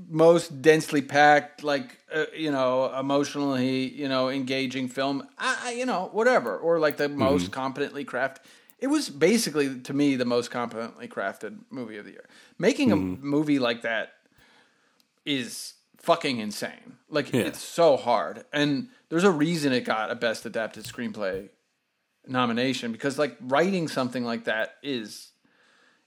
[0.09, 5.27] most densely packed, like uh, you know, emotionally, you know, engaging film?
[5.37, 8.37] I, I, you know, whatever, or like the most competently crafted.
[8.79, 12.25] It was basically to me the most competently crafted movie of the year.
[12.59, 14.09] Making a movie like that
[15.25, 15.73] is
[16.05, 16.97] fucking insane.
[17.09, 17.41] Like Yeah.
[17.41, 21.49] it's so hard, and there's a reason it got a best adapted screenplay
[22.27, 25.31] nomination because like writing something like that is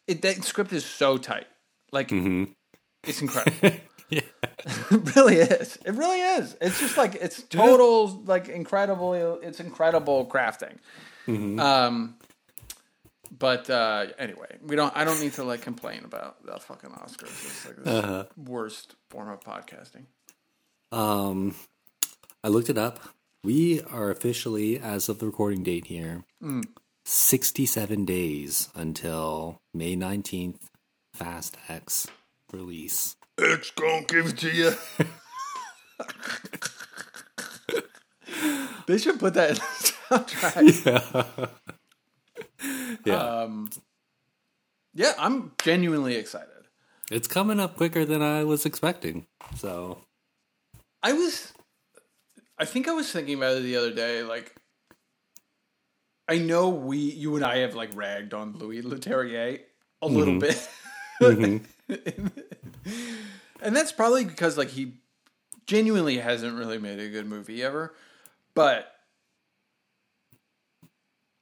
[0.07, 1.47] it that script is so tight.
[1.93, 3.71] Like it's incredible.
[4.11, 4.23] Yeah.
[4.91, 5.77] it really is.
[5.85, 6.57] It really is.
[6.63, 10.79] It's just like it's total like incredible it's incredible crafting.
[11.29, 12.15] Um
[13.37, 14.95] But uh, anyway, we don't.
[14.97, 17.23] I don't need to like complain about the fucking Oscars.
[17.25, 18.25] It's like the Uh-huh.
[18.37, 20.05] worst form of podcasting.
[20.93, 21.55] Um,
[22.43, 23.01] I looked it up.
[23.45, 26.25] We are officially, as of the recording date here,
[27.05, 30.59] 67 days until May 19th,
[31.15, 32.09] Fast X
[32.53, 33.17] release.
[33.37, 34.73] It's gonna give it to you.
[38.87, 39.61] they should put that in the
[40.11, 41.49] soundtrack.
[41.67, 41.78] Yeah.
[43.09, 43.71] Um,
[44.95, 46.49] yeah, I'm genuinely excited.
[47.11, 49.27] it's coming up quicker than I was expecting.
[49.57, 50.05] So,
[51.03, 51.53] I was,
[52.59, 54.23] I think I was thinking about it the other day.
[54.23, 54.55] Like,
[56.29, 59.61] I know we, you and I have like ragged on Louis Leterrier
[60.03, 60.69] a little bit,
[61.21, 61.63] and
[63.63, 64.95] that's probably because like he
[65.67, 67.95] genuinely hasn't really made a good movie ever.
[68.55, 68.93] But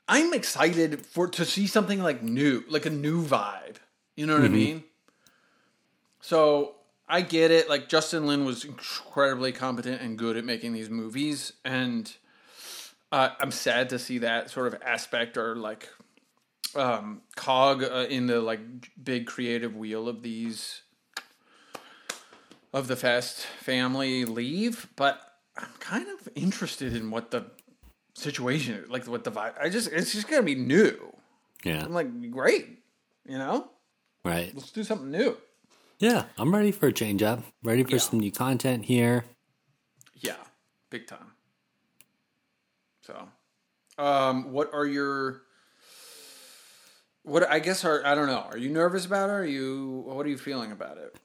[0.09, 3.77] I'm excited for to see something like new, like a new vibe.
[4.15, 4.85] You know what I mean?
[6.21, 6.77] So
[7.09, 7.69] I get it.
[7.69, 12.13] Like Justin Lin was incredibly competent and good at making these movies, and
[13.13, 15.89] uh, I'm sad to see that sort of aspect or like
[16.75, 18.61] um, cog uh, in the like
[19.03, 20.83] big creative wheel of these
[22.73, 24.89] of the Fast family leave.
[24.97, 25.21] But
[25.57, 27.51] I'm kind of interested in what the
[28.17, 29.53] situation like what the vibe.
[29.61, 30.97] I just it's just gonna be new.
[31.65, 31.85] yeah.
[31.85, 32.83] I'm like great,
[33.27, 33.71] you know.
[34.25, 34.53] Right.
[34.55, 35.37] Let's do something new.
[35.99, 36.25] Yeah.
[36.39, 37.43] I'm ready for a change up.
[37.63, 37.99] Ready for Yeah.
[37.99, 39.25] some new content here.
[40.17, 40.37] Yeah,
[40.91, 41.33] big time.
[43.03, 43.29] So,
[43.99, 45.43] um, what are your
[47.23, 47.49] what?
[47.49, 48.47] I guess are I don't know.
[48.51, 49.33] Are you nervous about it?
[49.33, 50.03] Are you?
[50.07, 51.17] What are you feeling about it?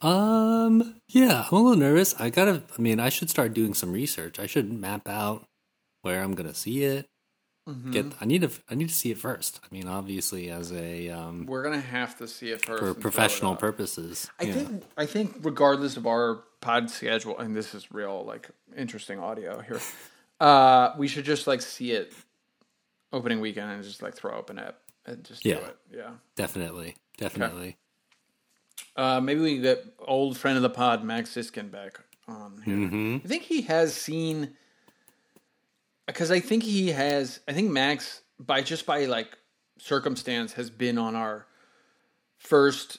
[0.00, 2.14] Um, yeah, I'm a little nervous.
[2.20, 4.38] I gotta, I mean, I should start doing some research.
[4.38, 5.44] I should map out
[6.02, 7.08] where I'm gonna see it.
[7.68, 7.90] Mm-hmm.
[7.90, 9.60] Get, I need to, I need to see it first.
[9.62, 12.80] I mean, obviously, as a um, We're gonna have to see it first for and
[12.80, 14.30] throw it professional purposes.
[14.40, 14.52] I yeah.
[14.54, 19.60] think I think regardless of our pod schedule, and this is real like interesting audio
[19.60, 19.80] here,
[20.40, 22.14] uh, we should just like see it
[23.12, 25.56] opening weekend and just like throw open it and just Yeah.
[25.56, 25.76] do it.
[25.96, 26.10] Yeah.
[26.36, 27.76] definitely, definitely.
[28.96, 32.74] Uh, maybe we can get old friend of the pod, Max Siskin, back on here.
[32.74, 33.16] Mm-hmm.
[33.24, 34.56] I think he has seen
[36.08, 37.38] because I think he has.
[37.46, 39.38] I think Max, by just by like
[39.78, 41.46] circumstance, has been on our
[42.38, 42.98] first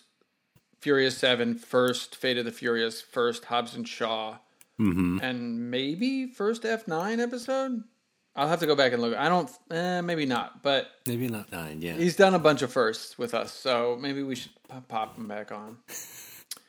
[0.79, 4.37] Furious Seven, first Fate of the Furious, first Hobbs and Shaw,
[4.79, 5.19] Mm-hmm.
[5.21, 7.83] and maybe first F nine episode.
[8.33, 9.13] I'll have to go back and look.
[9.17, 9.49] I don't.
[9.69, 11.81] Eh, maybe not, but Maybe not nine.
[11.81, 15.17] Yeah, He's done a bunch of firsts with us, so maybe we should pop, pop
[15.17, 15.77] him back on.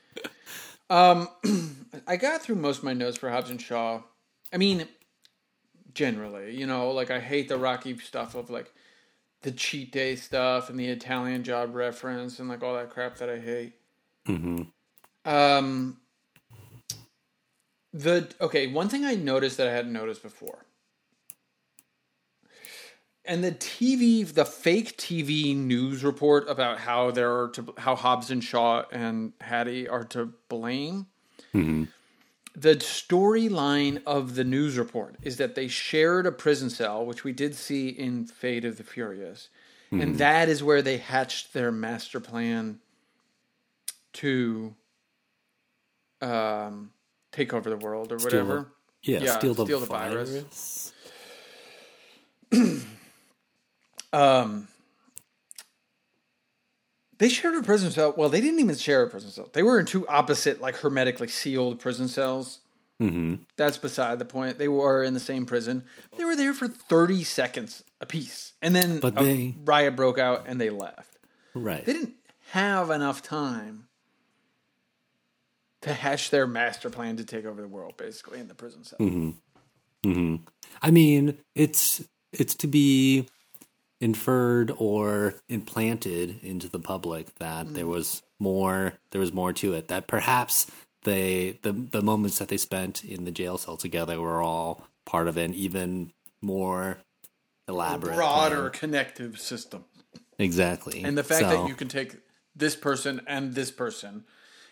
[0.90, 1.29] um,
[2.09, 4.03] I got through most of my notes for Hobbs and Shaw.
[4.53, 4.88] I mean,
[5.94, 8.72] generally, you know, like I hate the Rocky stuff of like
[9.42, 13.31] the cheat day stuff and the Italian job reference and like all that crap that
[13.31, 13.72] I hate.
[14.26, 14.62] mm-hmm.
[15.24, 15.98] Um,
[17.92, 20.64] the okay, one thing I noticed that I hadn't noticed before,
[23.24, 28.31] and the TV, the fake TV news report about how there are to how Hobbs
[28.31, 31.07] and Shaw and Hattie are to blame.
[31.55, 31.85] Mm-hmm.
[32.54, 37.32] The storyline of the news report is that they shared a prison cell, which we
[37.32, 39.48] did see in Fate of the Furious,
[39.92, 42.78] and that is where they hatched their master plan
[44.14, 44.74] to
[46.20, 46.90] um,
[47.32, 48.66] take over the world or Steal whatever.
[49.02, 50.92] yeah, Yeah, steal the, steal the virus.
[52.52, 52.84] virus.
[54.12, 54.66] Um,
[57.20, 58.12] they shared a prison cell.
[58.16, 59.48] Well, they didn't even share a prison cell.
[59.52, 62.59] They were in two opposite, like hermetically sealed prison cells.
[63.00, 63.37] Mm-hmm.
[63.56, 64.59] That's beside the point.
[64.59, 65.85] They were in the same prison.
[66.18, 70.44] They were there for thirty seconds apiece, and then But a they- riot broke out
[70.48, 71.16] and they left.
[71.54, 71.85] Right.
[71.85, 72.14] They didn't
[72.50, 73.87] have enough time
[75.83, 78.98] to hash their master plan to take over the world, basically in the prison cell.
[80.04, 80.37] hmm
[80.83, 82.02] I mean, it's
[82.33, 83.28] it's to be
[84.00, 89.88] inferred or implanted into the public that there was more there was more to it.
[89.88, 90.66] That perhaps
[91.04, 95.28] they the the moments that they spent in the jail cell together were all part
[95.28, 96.98] of an even more
[97.68, 98.72] elaborate broader plan.
[98.72, 99.84] connective system.
[100.38, 101.02] Exactly.
[101.04, 102.16] And the fact So, that you can take
[102.56, 104.24] this person and this person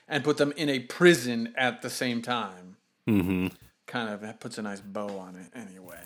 [0.09, 3.49] and put them in a prison at the same time mm-hmm.
[3.87, 6.01] kind of puts a nice bow on it anyway.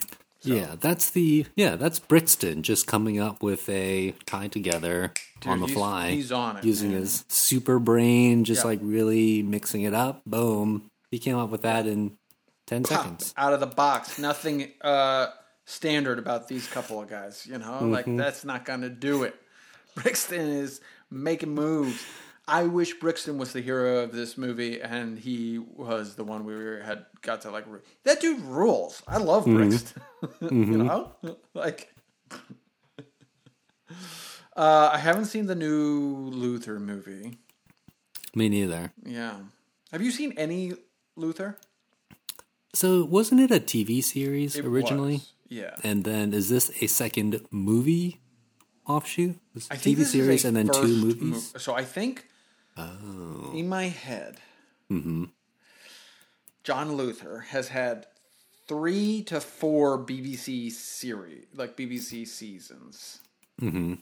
[0.44, 5.12] Yeah, that's the yeah, that's Brixton just coming up with a tie together
[5.46, 6.10] on the he's- fly.
[6.10, 7.00] he's on it, using man.
[7.00, 8.68] his super brain, just Yeah.
[8.68, 10.22] like really mixing it up.
[10.26, 12.16] Boom, he came up with that in
[12.66, 13.34] ten Pop, seconds.
[13.36, 14.18] out of the box.
[14.18, 15.26] Nothing uh,
[15.64, 17.78] standard about these couple of guys, you know?
[17.84, 18.16] Like, Mm-hmm.
[18.16, 19.34] that's not going to do it.
[19.94, 22.02] Brixton is making moves.
[22.52, 26.54] I wish Brixton was the hero of this movie, and he was the one we
[26.54, 27.64] were, had got to like.
[28.04, 29.02] That dude rules.
[29.08, 30.02] I love Brixton.
[30.40, 31.12] you know,
[31.54, 31.88] like.
[34.54, 37.38] Uh, I haven't seen the new Luther movie.
[38.34, 38.92] Me neither.
[39.04, 39.36] Yeah,
[39.90, 40.74] have you seen any
[41.16, 41.56] Luther?
[42.74, 45.14] So wasn't it a TV series It originally?
[45.14, 45.32] was.
[45.48, 45.76] Yeah.
[45.84, 48.20] And then is this a second movie
[48.86, 49.36] offshoot?
[49.54, 51.52] This I think TV series and then two movies?
[51.52, 52.26] mo- so I think
[52.76, 53.52] Oh.
[53.54, 54.38] in my head,
[54.90, 55.24] Mm-hmm.
[56.64, 58.06] John Luther has had
[58.68, 63.20] three to four BBC series, like BBC seasons.
[63.60, 63.94] Mm-hmm.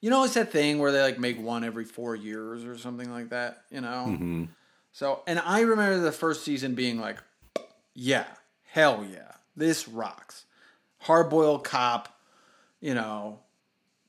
[0.00, 3.10] You know, it's that thing where they like make one every four years or something
[3.10, 3.62] like that.
[3.70, 4.06] You know.
[4.08, 4.44] Mm-hmm.
[4.92, 7.18] So, and I remember the first season being like,
[7.94, 8.26] yeah,
[8.70, 10.44] hell yeah, this rocks.
[11.00, 12.20] Hard boiled cop,
[12.80, 13.40] you know,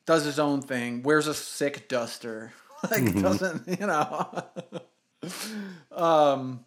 [0.05, 2.53] does his own thing, wears a sick duster,
[2.91, 4.43] like doesn't, you know.
[5.91, 6.65] um,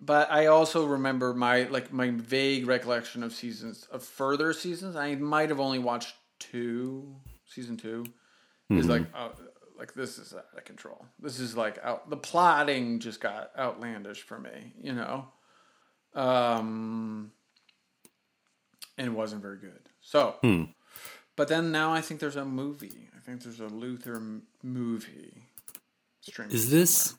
[0.00, 4.96] but I also remember my like my vague recollection of seasons of further seasons.
[4.96, 8.04] I might have only watched two, season 2
[8.70, 9.30] Is like uh,
[9.78, 11.06] like this is out of control.
[11.20, 12.10] This is like out.
[12.10, 15.28] The plotting just got outlandish for me, you know.
[16.14, 17.32] Um,
[18.98, 19.88] and it wasn't very good.
[20.00, 20.36] So,
[21.36, 23.05] but then now I think there's a movie.
[23.26, 24.22] I think there's a Luther
[24.62, 25.42] movie.
[26.20, 27.14] Streaming Is this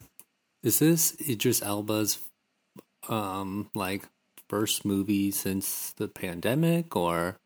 [0.62, 2.18] is this Idris Elba's
[3.10, 4.04] um like
[4.48, 7.36] first movie since the pandemic or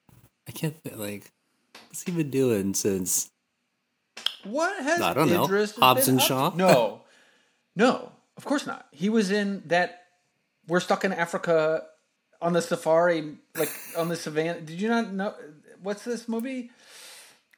[0.49, 1.33] I can't like
[1.89, 3.31] what's he been doing since
[4.45, 5.45] What has I don't know.
[5.45, 6.53] Idris Hobbs and up- Shaw?
[6.55, 7.01] No,
[7.75, 8.87] no, of course not.
[8.93, 9.99] He was in that.
[10.69, 11.83] We're stuck in Africa
[12.41, 14.61] on the safari, like on the savannah.
[14.61, 15.35] Did you not know?
[15.83, 16.71] What's this movie?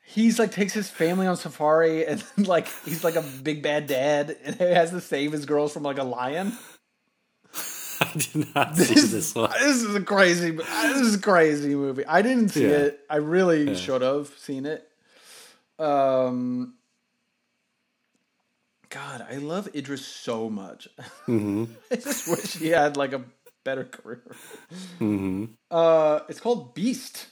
[0.06, 4.36] He's like takes his family on safari and like he's like a big bad dad
[4.44, 6.52] and he has to save his girls from like a lion.
[8.00, 9.50] I did not see this one.
[9.60, 10.50] This is a crazy.
[10.50, 12.04] This is a crazy movie.
[12.06, 12.76] I didn't see Yeah.
[12.76, 13.00] it.
[13.08, 14.86] I really should have seen it.
[15.78, 16.74] Um,
[18.90, 20.88] God, I love Idris so much.
[21.26, 21.64] Mm-hmm.
[21.90, 23.22] I just wish he had like a
[23.64, 24.22] better career.
[25.70, 27.26] Uh, it's called Beast.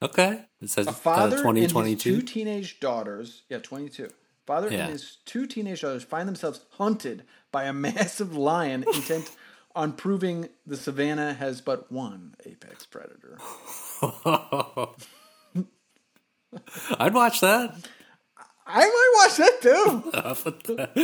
[0.00, 0.44] Okay.
[0.60, 3.42] It says A uh, father and his two teenage daughters.
[3.48, 4.10] Yeah, twenty-two.
[4.46, 4.84] Father Yeah.
[4.84, 9.30] and his two teenage daughters find themselves hunted by a massive lion intent
[9.74, 13.38] on proving the savannah has but one apex predator.
[16.98, 17.74] I'd watch that.
[18.66, 20.10] I might watch that too.
[20.14, 20.94] Uh, put, that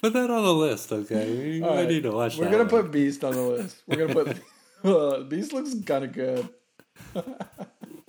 [0.00, 1.62] put that on the list, okay?
[1.62, 2.50] I need to watch We're that.
[2.52, 3.82] gonna put Beast on the list.
[3.86, 4.36] We're gonna put
[4.84, 6.48] uh, Beast looks kind of good.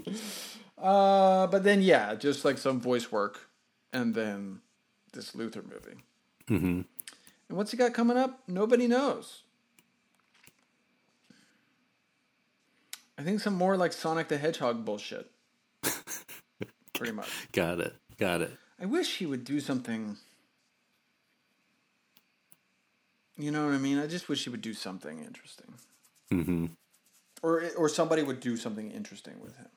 [0.77, 3.49] uh, but then yeah, just like some voice work,
[3.91, 4.61] and then
[5.13, 6.01] this Luther movie.
[6.49, 6.81] Mm-hmm.
[7.49, 8.43] And what's he got coming up?
[8.47, 9.43] Nobody knows.
[13.17, 15.29] I think some more like Sonic the Hedgehog bullshit.
[16.93, 17.29] Pretty much.
[17.51, 17.93] Got it.
[18.17, 18.51] Got it.
[18.81, 20.17] I wish he would do something.
[23.37, 23.99] You know what I mean?
[23.99, 25.73] I just wish he would do something interesting,
[26.31, 26.65] Mm-hmm.
[27.41, 29.69] or or somebody would do something interesting with him.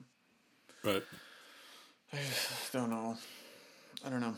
[0.87, 1.03] Right.
[2.13, 2.19] I
[2.73, 3.17] don't know.
[4.05, 4.35] I don't know.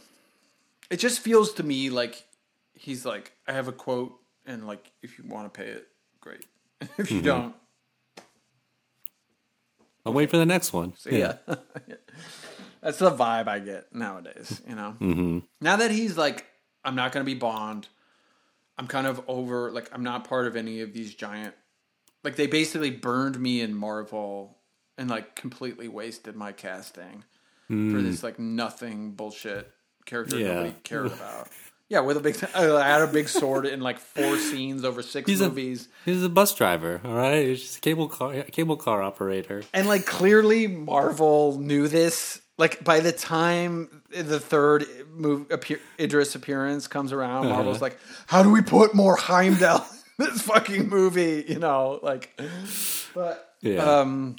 [0.91, 2.25] It just feels to me like
[2.73, 4.15] he's like, I have a quote,
[4.47, 5.87] and like, if you want to pay it,
[6.21, 6.47] great.
[6.99, 7.55] if you don't,
[10.07, 10.95] I'll wait for the next one.
[10.97, 11.35] So yeah.
[12.81, 14.97] That's the vibe I get nowadays, you know?
[15.01, 15.39] Mm-hmm.
[15.61, 16.47] Now that he's like,
[16.85, 17.89] I'm not going to be Bond,
[18.79, 21.55] I'm kind of over, like, I'm not part of any of these giant,
[22.23, 24.58] like, they basically burned me in Marvel
[24.99, 27.25] and, like, completely wasted my casting
[27.69, 29.71] for this, like, nothing bullshit
[30.07, 30.55] character Yeah.
[30.55, 31.49] nobody cared about.
[31.91, 35.29] Yeah, with a big, I had a big sword in like four scenes over six
[35.29, 35.89] He's a- movies.
[36.05, 37.47] He's a bus driver, all right?
[37.47, 39.63] He's just a cable car, cable car operator.
[39.73, 42.41] And like clearly Marvel knew this.
[42.59, 44.85] Like by the time the third
[45.15, 47.55] move appear, Idris appearance comes around, Uh-huh.
[47.55, 49.87] Marvel's like, "How do we put more Heimdall
[50.19, 52.39] in this fucking movie?" You know, like,
[53.15, 53.79] but Yeah.
[54.01, 54.37] um,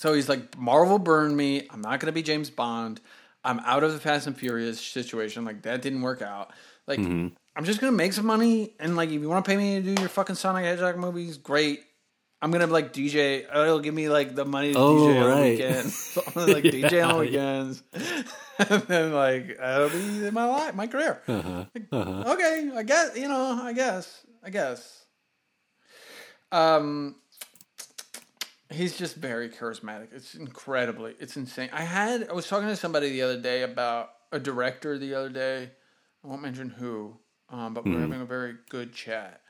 [0.00, 1.66] so he's like, "Marvel burned me.
[1.70, 3.00] I'm not gonna be James Bond.
[3.44, 5.44] I'm out of the Fast and Furious situation.
[5.44, 6.50] Like that didn't work out.
[6.86, 7.28] Like Mm-hmm.
[7.56, 9.94] I'm just gonna make some money and like if you want to pay me to
[9.94, 11.80] do your fucking Sonic Hedgehog movies, great."
[12.42, 13.44] I'm gonna like DJ.
[13.54, 15.90] It'll give me like the money to Oh, DJ on the weekend.
[15.90, 17.62] So I'm gonna, like DJ Yeah, on the yeah.
[17.64, 17.82] weekends,
[18.58, 21.20] and then like that'll be my life, my career.
[21.28, 21.64] Uh-huh.
[22.32, 23.60] Okay, I guess you know.
[23.62, 24.24] I guess.
[24.42, 25.04] I guess.
[26.52, 27.16] Um,
[28.70, 30.08] He's just very charismatic.
[30.12, 31.70] It's incredibly, it's insane.
[31.72, 35.28] I had, I was talking to somebody the other day about a director the other
[35.28, 35.70] day.
[36.24, 37.16] I won't mention who,
[37.48, 39.40] um, but we were having a very good chat.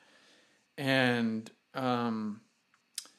[0.79, 2.41] And um,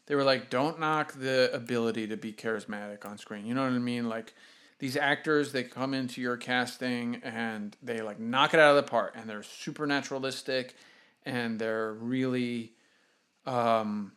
[0.07, 3.45] they were like, don't knock the ability to be charismatic on screen.
[3.45, 4.09] You know what I mean?
[4.09, 4.33] Like,
[4.79, 8.89] these actors, they come into your casting and they like knock it out of the
[8.89, 10.75] park and they're supernaturalistic,
[11.23, 12.73] and they're really
[13.45, 14.13] um,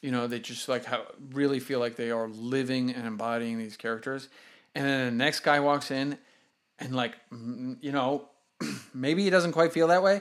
[0.00, 3.76] you know, they just like how really feel like they are living and embodying these
[3.76, 4.28] characters.
[4.74, 6.18] And then the next guy walks in
[6.78, 8.28] and like mm, you know,
[8.94, 10.20] maybe he doesn't quite feel that way,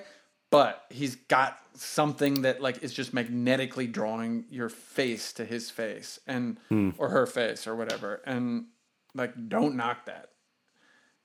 [0.50, 6.20] but he's got something that like is just magnetically drawing your face to his face
[6.26, 6.58] and
[6.98, 8.22] or her face or whatever.
[8.26, 8.66] And
[9.14, 10.30] like don't knock that.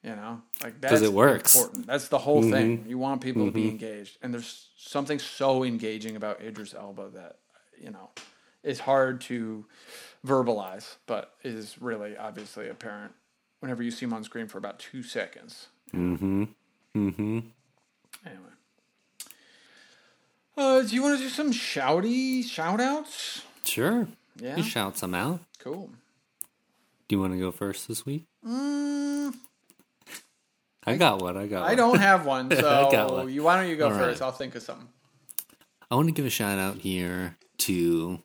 [0.03, 1.55] You know, like that's it works.
[1.55, 1.87] Important.
[1.87, 2.85] That's the whole thing.
[2.89, 7.37] You want people to be engaged, and there's something so engaging about Idris Elba that
[7.81, 8.11] you know
[8.63, 9.65] is hard to
[10.27, 13.13] verbalize, but is really obviously apparent
[13.61, 15.69] whenever you see him on screen for about two seconds.
[15.93, 16.45] Mm-hmm.
[16.97, 17.39] Mm-hmm.
[18.25, 18.43] Anyway,
[20.57, 23.43] uh, do you want to do some shouty shout outs?
[23.65, 24.07] Sure.
[24.37, 24.57] Yeah.
[24.57, 25.41] You shout some out.
[25.59, 25.91] Cool.
[27.09, 28.27] Do you want to go first this week?
[28.47, 29.35] Mm,
[30.85, 31.37] I got one.
[31.37, 31.63] I got.
[31.63, 31.77] I one.
[31.77, 33.33] don't have one, got so one.
[33.33, 34.21] you why don't you go All first?
[34.21, 34.27] right.
[34.27, 34.89] I'll think of something.
[35.91, 38.19] I want to give a shout out here to,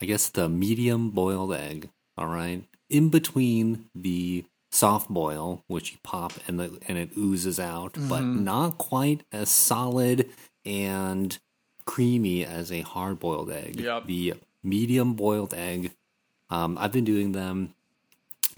[0.00, 1.90] I guess, the medium boiled egg.
[2.16, 7.58] All right, in between the soft boil, which you pop and the and it oozes
[7.60, 8.44] out, but Mm-hmm.
[8.44, 10.28] not quite as solid
[10.64, 11.38] and
[11.84, 13.80] creamy as a hard boiled egg.
[13.80, 14.06] Yep.
[14.06, 15.92] The medium boiled egg.
[16.50, 17.74] Um, I've been doing them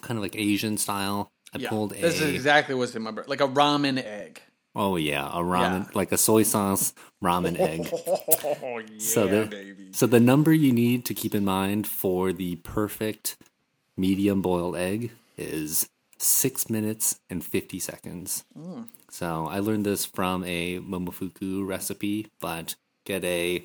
[0.01, 1.31] kind of like Asian style.
[1.55, 4.41] I Yeah, pulled a this is exactly what's in my brain, like a ramen egg.
[4.75, 5.91] Oh yeah a ramen Yeah.
[5.95, 7.89] like a soy sauce ramen egg.
[8.63, 9.89] Oh yeah, So the baby.
[9.93, 13.37] so the number you need to keep in mind for the perfect
[13.97, 18.45] medium boiled egg is six minutes and fifty seconds.
[18.59, 18.89] Mm.
[19.11, 23.65] So I learned this from a momofuku recipe, but get a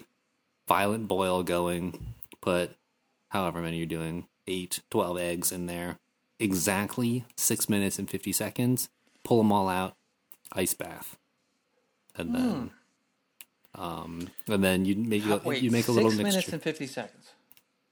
[0.68, 2.76] violent boil going, put
[3.30, 5.98] however many you're doing, eight, 12 eggs in there,
[6.40, 8.90] exactly six minutes and 50 seconds,
[9.24, 9.94] pull them all out,
[10.52, 11.18] ice bath.
[12.18, 12.72] And then,
[13.76, 15.48] um, and then you make, a- Hmm.
[15.50, 17.32] Wait, you make a little six little minutes and fifty seconds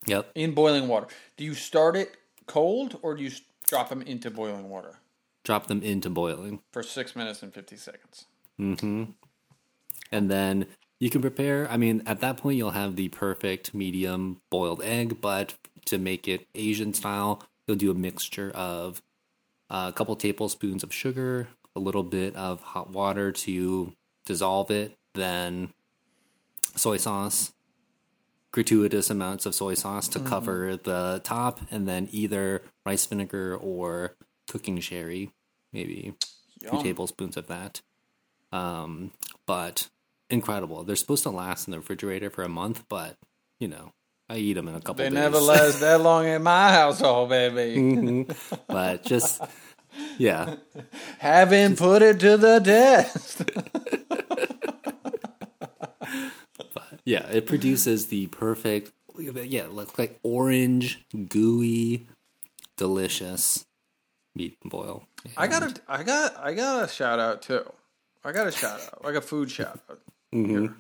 [0.06, 0.32] Yep.
[0.36, 1.08] in boiling water.
[1.38, 2.16] Do you start it
[2.48, 3.32] cold or do you
[3.68, 5.00] drop them into boiling water
[5.44, 6.62] Drop them into boiling.
[6.72, 8.26] for six minutes and fifty seconds?
[8.60, 9.12] Mm-hmm.
[10.12, 10.68] And then
[11.00, 11.70] you can prepare.
[11.70, 15.20] I mean, at that point, you'll have the perfect medium boiled egg.
[15.20, 19.02] But to make it Asian style, you'll do a mixture of
[19.70, 23.94] uh, a couple tablespoons of sugar, a little bit of hot water to
[24.26, 25.74] dissolve it, then
[26.76, 27.54] soy sauce,
[28.52, 34.16] gratuitous amounts of soy sauce to cover the top, and then either rice vinegar or
[34.48, 35.32] cooking sherry,
[35.72, 36.14] maybe
[36.62, 36.84] two Yum.
[36.84, 37.82] tablespoons of that.
[38.52, 39.12] Um,
[39.48, 39.90] but
[40.30, 40.84] incredible.
[40.84, 43.18] They're supposed to last in the refrigerator for a month, but
[43.60, 43.94] you know,
[44.30, 45.14] I eat them in a couple They days.
[45.14, 47.80] never last that long in my household, baby.
[47.80, 48.60] Mhm.
[48.68, 49.42] But just
[50.18, 50.56] yeah,
[51.20, 53.44] Haven't put it to the test.
[57.06, 58.92] yeah, it produces the perfect.
[59.18, 62.08] Yeah, look like orange, gooey,
[62.78, 63.66] delicious
[64.36, 65.08] meat and boil.
[65.38, 67.64] I got a, I got, I got a shout out too.
[68.24, 70.00] I got a shout out, like a food shout out.
[70.32, 70.76] Here.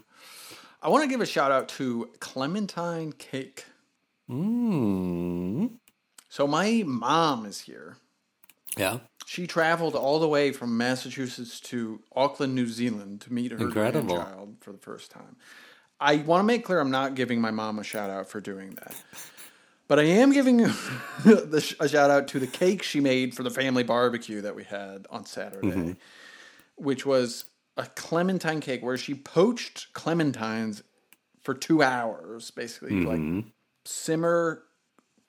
[0.81, 3.65] I want to give a shout out to Clementine Cake.
[4.29, 5.77] Mm.
[6.27, 7.97] So my mom is here.
[8.77, 13.57] Yeah, She traveled all the way from Massachusetts to Auckland, New Zealand to meet her
[13.57, 14.15] Incredible.
[14.15, 15.35] grandchild for the first time.
[15.99, 18.71] I want to make clear I'm not giving my mom a shout out for doing
[18.75, 18.95] that.
[19.87, 20.61] But I am giving
[21.25, 25.05] a shout out to the cake she made for the family barbecue that we had
[25.09, 25.91] on Saturday, mm-hmm.
[26.75, 27.45] which was
[27.77, 30.83] a clementine cake where she poached clementines
[31.43, 33.41] for two hours, basically, like mm-hmm.
[33.85, 34.63] simmer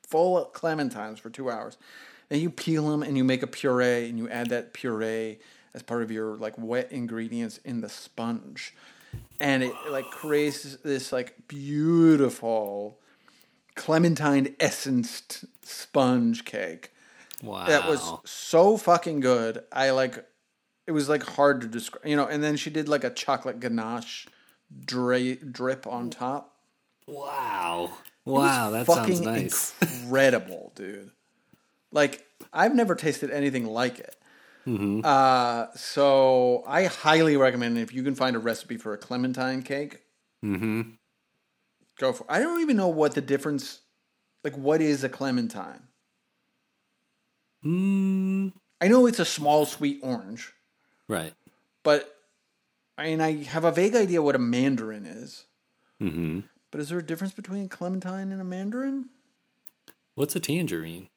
[0.08, 1.76] full of clementines for two hours.
[2.28, 5.38] Then you peel them and you make a puree and you add that puree
[5.74, 8.74] as part of your like wet ingredients in the sponge.
[9.40, 12.98] And it like creates this like beautiful
[13.74, 16.92] clementine essenced sponge cake
[17.42, 17.66] wow.
[17.66, 19.62] that was so fucking good.
[19.72, 20.24] I like
[20.86, 22.26] it was like hard to describe, you know.
[22.26, 24.26] And then she did like a chocolate ganache
[24.84, 26.56] dra- drip on top.
[27.06, 27.92] wow.
[28.26, 29.74] Wow, that fucking sounds nice.
[29.82, 31.10] incredible, dude.
[31.94, 34.16] Like I've never tasted anything like it.
[34.66, 35.00] Mm-hmm.
[35.04, 40.00] Uh, so I highly recommend if you can find a recipe for a clementine cake.
[40.44, 40.82] Mm-hmm.
[41.98, 42.26] Go for.
[42.28, 43.80] I don't even know what the difference.
[44.42, 45.84] Like, what is a clementine?
[47.64, 50.52] Mm, I know it's a small sweet orange,
[51.08, 51.32] right.
[51.82, 52.14] but
[52.98, 55.46] I mean, I have a vague idea what a mandarin is.
[55.98, 56.40] hmm
[56.70, 59.08] But is there a difference between a clementine and a mandarin?
[60.14, 61.08] What's a tangerine?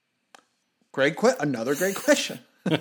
[0.98, 2.40] Great que- Another great question.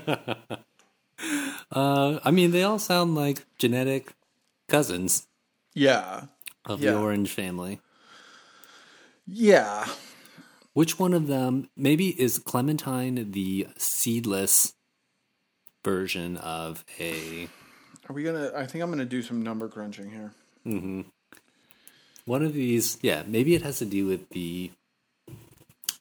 [1.72, 4.12] Uh, I mean, they all sound like genetic
[4.68, 5.26] cousins
[5.74, 6.24] yeah.
[6.64, 6.92] of Yeah.
[6.92, 7.80] the orange family.
[9.26, 9.86] Yeah.
[10.74, 14.74] Which one of them, maybe is clementine the seedless
[15.84, 17.48] version of a
[18.08, 18.52] Are we gonna?
[18.54, 20.32] I think I'm gonna do some number crunching here.
[22.24, 22.98] one of these?
[23.02, 24.70] Yeah, maybe it has to do with the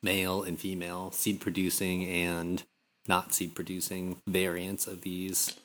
[0.06, 2.64] male and female seed producing and
[3.08, 5.58] not seed producing variants of these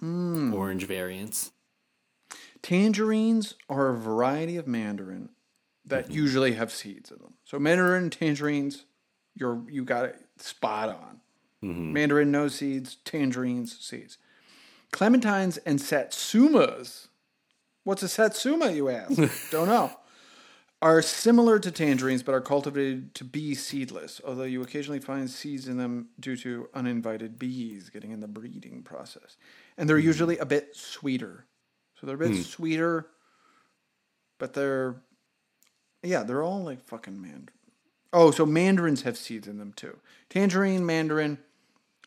[0.00, 0.52] hmm.
[0.52, 1.52] orange variants.
[2.62, 5.28] Tangerines are a variety of mandarin
[5.84, 6.14] that mm-hmm.
[6.14, 7.34] usually have seeds in them.
[7.44, 8.84] So mandarin tangerines,
[9.34, 11.20] you're you got it spot on.
[11.62, 11.92] Mm-hmm.
[11.92, 14.18] Mandarin no seeds, tangerines seeds.
[14.92, 17.08] Clementines and satsumas.
[17.84, 19.16] What's a satsuma, you ask?
[19.50, 19.92] Don't know.
[20.82, 25.68] Are similar to tangerines but are cultivated to be seedless, although you occasionally find seeds
[25.68, 29.36] in them due to uninvited bees getting in the breeding process.
[29.78, 31.46] And they're usually a bit sweeter.
[31.94, 33.06] So they're a bit sweeter,
[34.38, 34.96] but they're
[36.02, 37.50] yeah, they're all like fucking mandarin.
[38.12, 39.98] Oh, so mandarins have seeds in them too.
[40.28, 41.38] Tangerine, mandarin,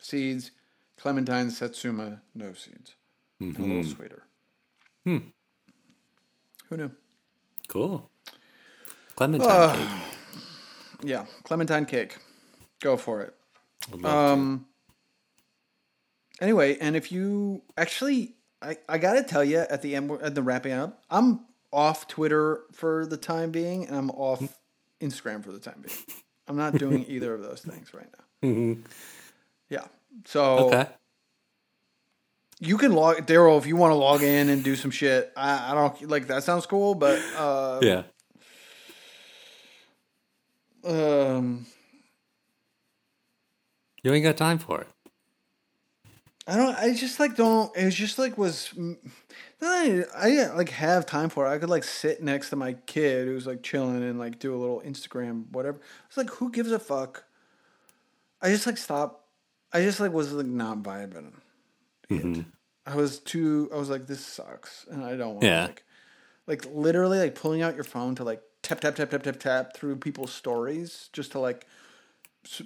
[0.02, 0.52] seeds.
[0.98, 2.96] Clementine, satsuma, no seeds.
[3.40, 4.24] hmm A little sweeter.
[5.06, 5.18] Hmm.
[6.70, 6.92] Who knew?
[7.70, 8.10] Cool.
[9.16, 9.90] Clementine cake.
[11.04, 12.18] Yeah, clementine cake.
[12.82, 13.34] Go for it.
[13.92, 14.10] Love to.
[14.10, 14.66] Um.
[16.42, 20.42] Anyway, and if you actually, I, I gotta tell you at the end, at the
[20.42, 24.42] wrapping up, I'm off Twitter for the time being, and I'm off
[25.02, 25.98] Instagram for the time being.
[26.48, 28.08] I'm not doing either of those things right
[28.44, 28.76] now.
[29.70, 29.86] Yeah.
[30.26, 30.88] So Okay.
[32.60, 35.32] you can log Daryl if you want to log in and do some shit.
[35.38, 38.04] I, I don't like that sounds cool, but uh, Yeah.
[40.86, 41.66] Um,
[44.04, 44.88] You ain't got time for it.
[46.48, 46.76] I don't.
[46.78, 47.76] I just like don't.
[47.76, 48.72] It was just like was.
[49.62, 51.50] I, I didn't like have time for it.
[51.50, 54.58] I could like sit next to my kid who's like chilling and like do a
[54.58, 55.80] little Instagram whatever.
[56.08, 57.24] It's like who gives a fuck.
[58.44, 59.26] I just like stop.
[59.74, 61.32] I just like was like not vibing.
[62.10, 62.46] it.
[62.86, 63.68] I was too.
[63.74, 65.66] I was like this sucks, and I don't want Yeah.
[65.66, 65.84] like,
[66.46, 69.76] like literally like pulling out your phone to like tap tap tap tap tap tap
[69.76, 71.66] through people's stories just to like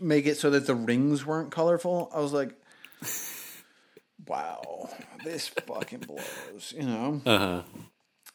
[0.02, 2.10] make it so that the rings weren't colorful.
[2.14, 2.54] I was like
[4.28, 4.90] wow,
[5.24, 7.22] this fucking blows, you know?
[7.26, 7.62] Uh huh.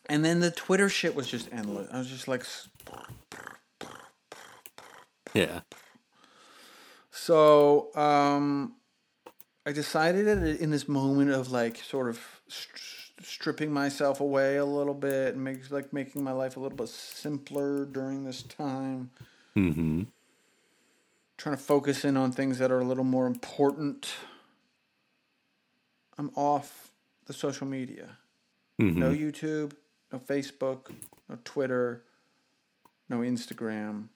[0.08, 1.88] And then the Twitter shit was just endless.
[1.92, 2.44] I was just like,
[5.32, 5.60] Yeah.
[7.10, 8.74] so, um,
[9.66, 14.64] I decided that in this moment of like sort of st- stripping myself away a
[14.64, 19.10] little bit and make, like making my life a little bit simpler during this time,
[19.56, 20.02] Mm-hmm.
[21.38, 24.12] trying to focus in on things that are a little more important.
[26.18, 26.90] I'm off
[27.26, 28.18] the social media.
[28.80, 28.98] Mm-hmm.
[28.98, 29.72] No YouTube,
[30.12, 30.90] no Facebook,
[31.28, 32.02] no Twitter,
[33.08, 34.08] no Instagram.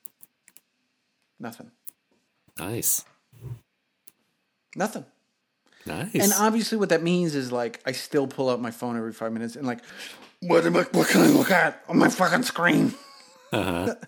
[1.38, 1.70] Nothing.
[2.58, 3.04] Nice.
[4.74, 5.04] Nothing.
[5.88, 6.14] Nice.
[6.14, 9.32] And obviously, what that means is like I still pull out my phone every five
[9.32, 9.80] minutes and like,
[10.40, 10.82] what am I?
[10.82, 12.94] What can I look at on my fucking screen?
[13.52, 13.94] uh-huh.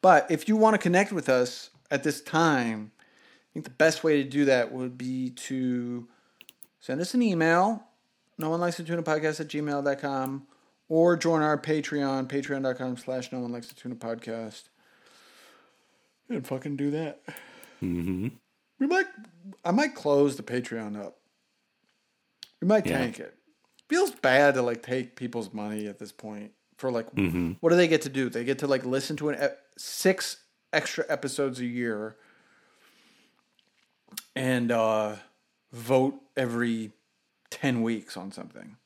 [0.00, 4.04] But if you want to connect with us at this time, I think the best
[4.04, 6.06] way to do that would be to
[6.78, 7.82] send us an email.
[8.38, 10.46] No one likes to tune a podcast at gmail.com
[10.88, 14.64] or join our Patreon, patreon.com slash no one likes to tune a podcast.
[16.28, 17.22] And fucking do that.
[17.82, 18.28] Mm-hmm.
[18.78, 19.06] We might,
[19.64, 21.18] I might close the Patreon up.
[22.60, 22.98] We might Yeah.
[22.98, 23.34] tank it.
[23.88, 27.52] Feels bad to like take people's money at this point for like, Mm-hmm.
[27.60, 28.28] what do they get to do?
[28.28, 30.36] They get to like listen to an ep- six
[30.72, 32.16] extra episodes a year
[34.36, 35.16] and uh,
[35.72, 36.92] vote every
[37.50, 38.76] 10 weeks on something.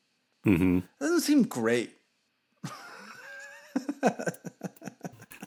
[0.46, 0.76] Mm-hmm.
[0.98, 1.92] That doesn't seem great.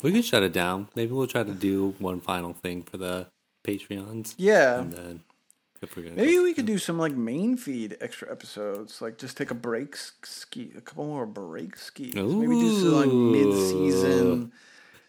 [0.03, 0.89] We could shut it down.
[0.95, 3.25] Maybe we'll try to do one final thing for the
[3.65, 4.35] Patreons.
[4.37, 4.79] Yeah.
[4.79, 5.23] And then
[5.81, 9.35] if we're gonna Maybe we could do some like main feed extra episodes, like just
[9.37, 12.15] take a break ski, a couple more break skis.
[12.15, 14.51] Maybe do some like mid season,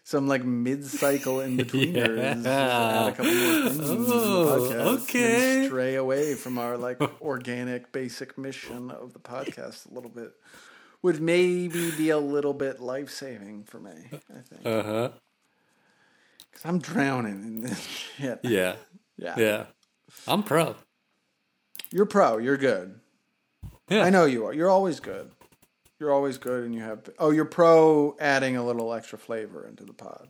[0.03, 2.35] some like mid cycle in betweeners.
[2.35, 4.71] Just Add a couple more things Oh, podcast.
[4.71, 5.65] and okay.
[5.67, 10.31] stray away from our like organic basic mission of the podcast a little bit.
[11.01, 13.91] would maybe be a little bit life saving for me.
[14.11, 15.09] I think Uh huh.
[16.57, 17.87] Because I'm drowning in this
[18.17, 18.39] shit.
[18.43, 18.75] Yeah.
[19.17, 19.35] Yeah.
[19.37, 19.65] Yeah.
[20.27, 20.75] I'm pro.
[21.91, 22.37] You're pro.
[22.37, 22.99] You're good.
[23.89, 24.03] Yeah.
[24.03, 24.53] I know you are.
[24.53, 25.31] You're always good.
[25.99, 27.09] You're always good, and you have.
[27.17, 30.29] Oh, you're pro adding a little extra flavor into the pod.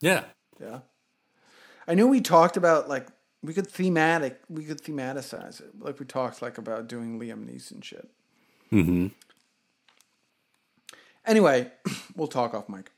[0.00, 0.24] Yeah.
[0.60, 0.80] Yeah.
[1.86, 3.08] I knew we talked about like
[3.42, 5.78] we could thematic we could thematicize it.
[5.78, 8.08] Like we talked like about doing Liam Neeson shit.
[8.72, 9.08] Mm-hmm.
[11.26, 11.70] Anyway,
[12.16, 12.90] we'll talk off mic.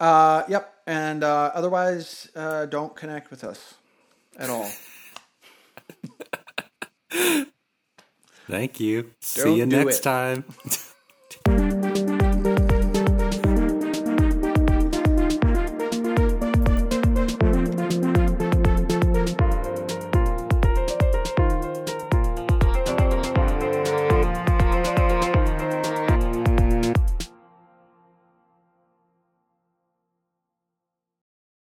[0.00, 0.74] Uh, yep.
[0.86, 3.74] And uh, otherwise, uh, don't connect with us
[4.38, 4.70] at all.
[8.48, 9.02] Thank you.
[9.02, 10.02] Don't See you next it.
[10.02, 10.44] time.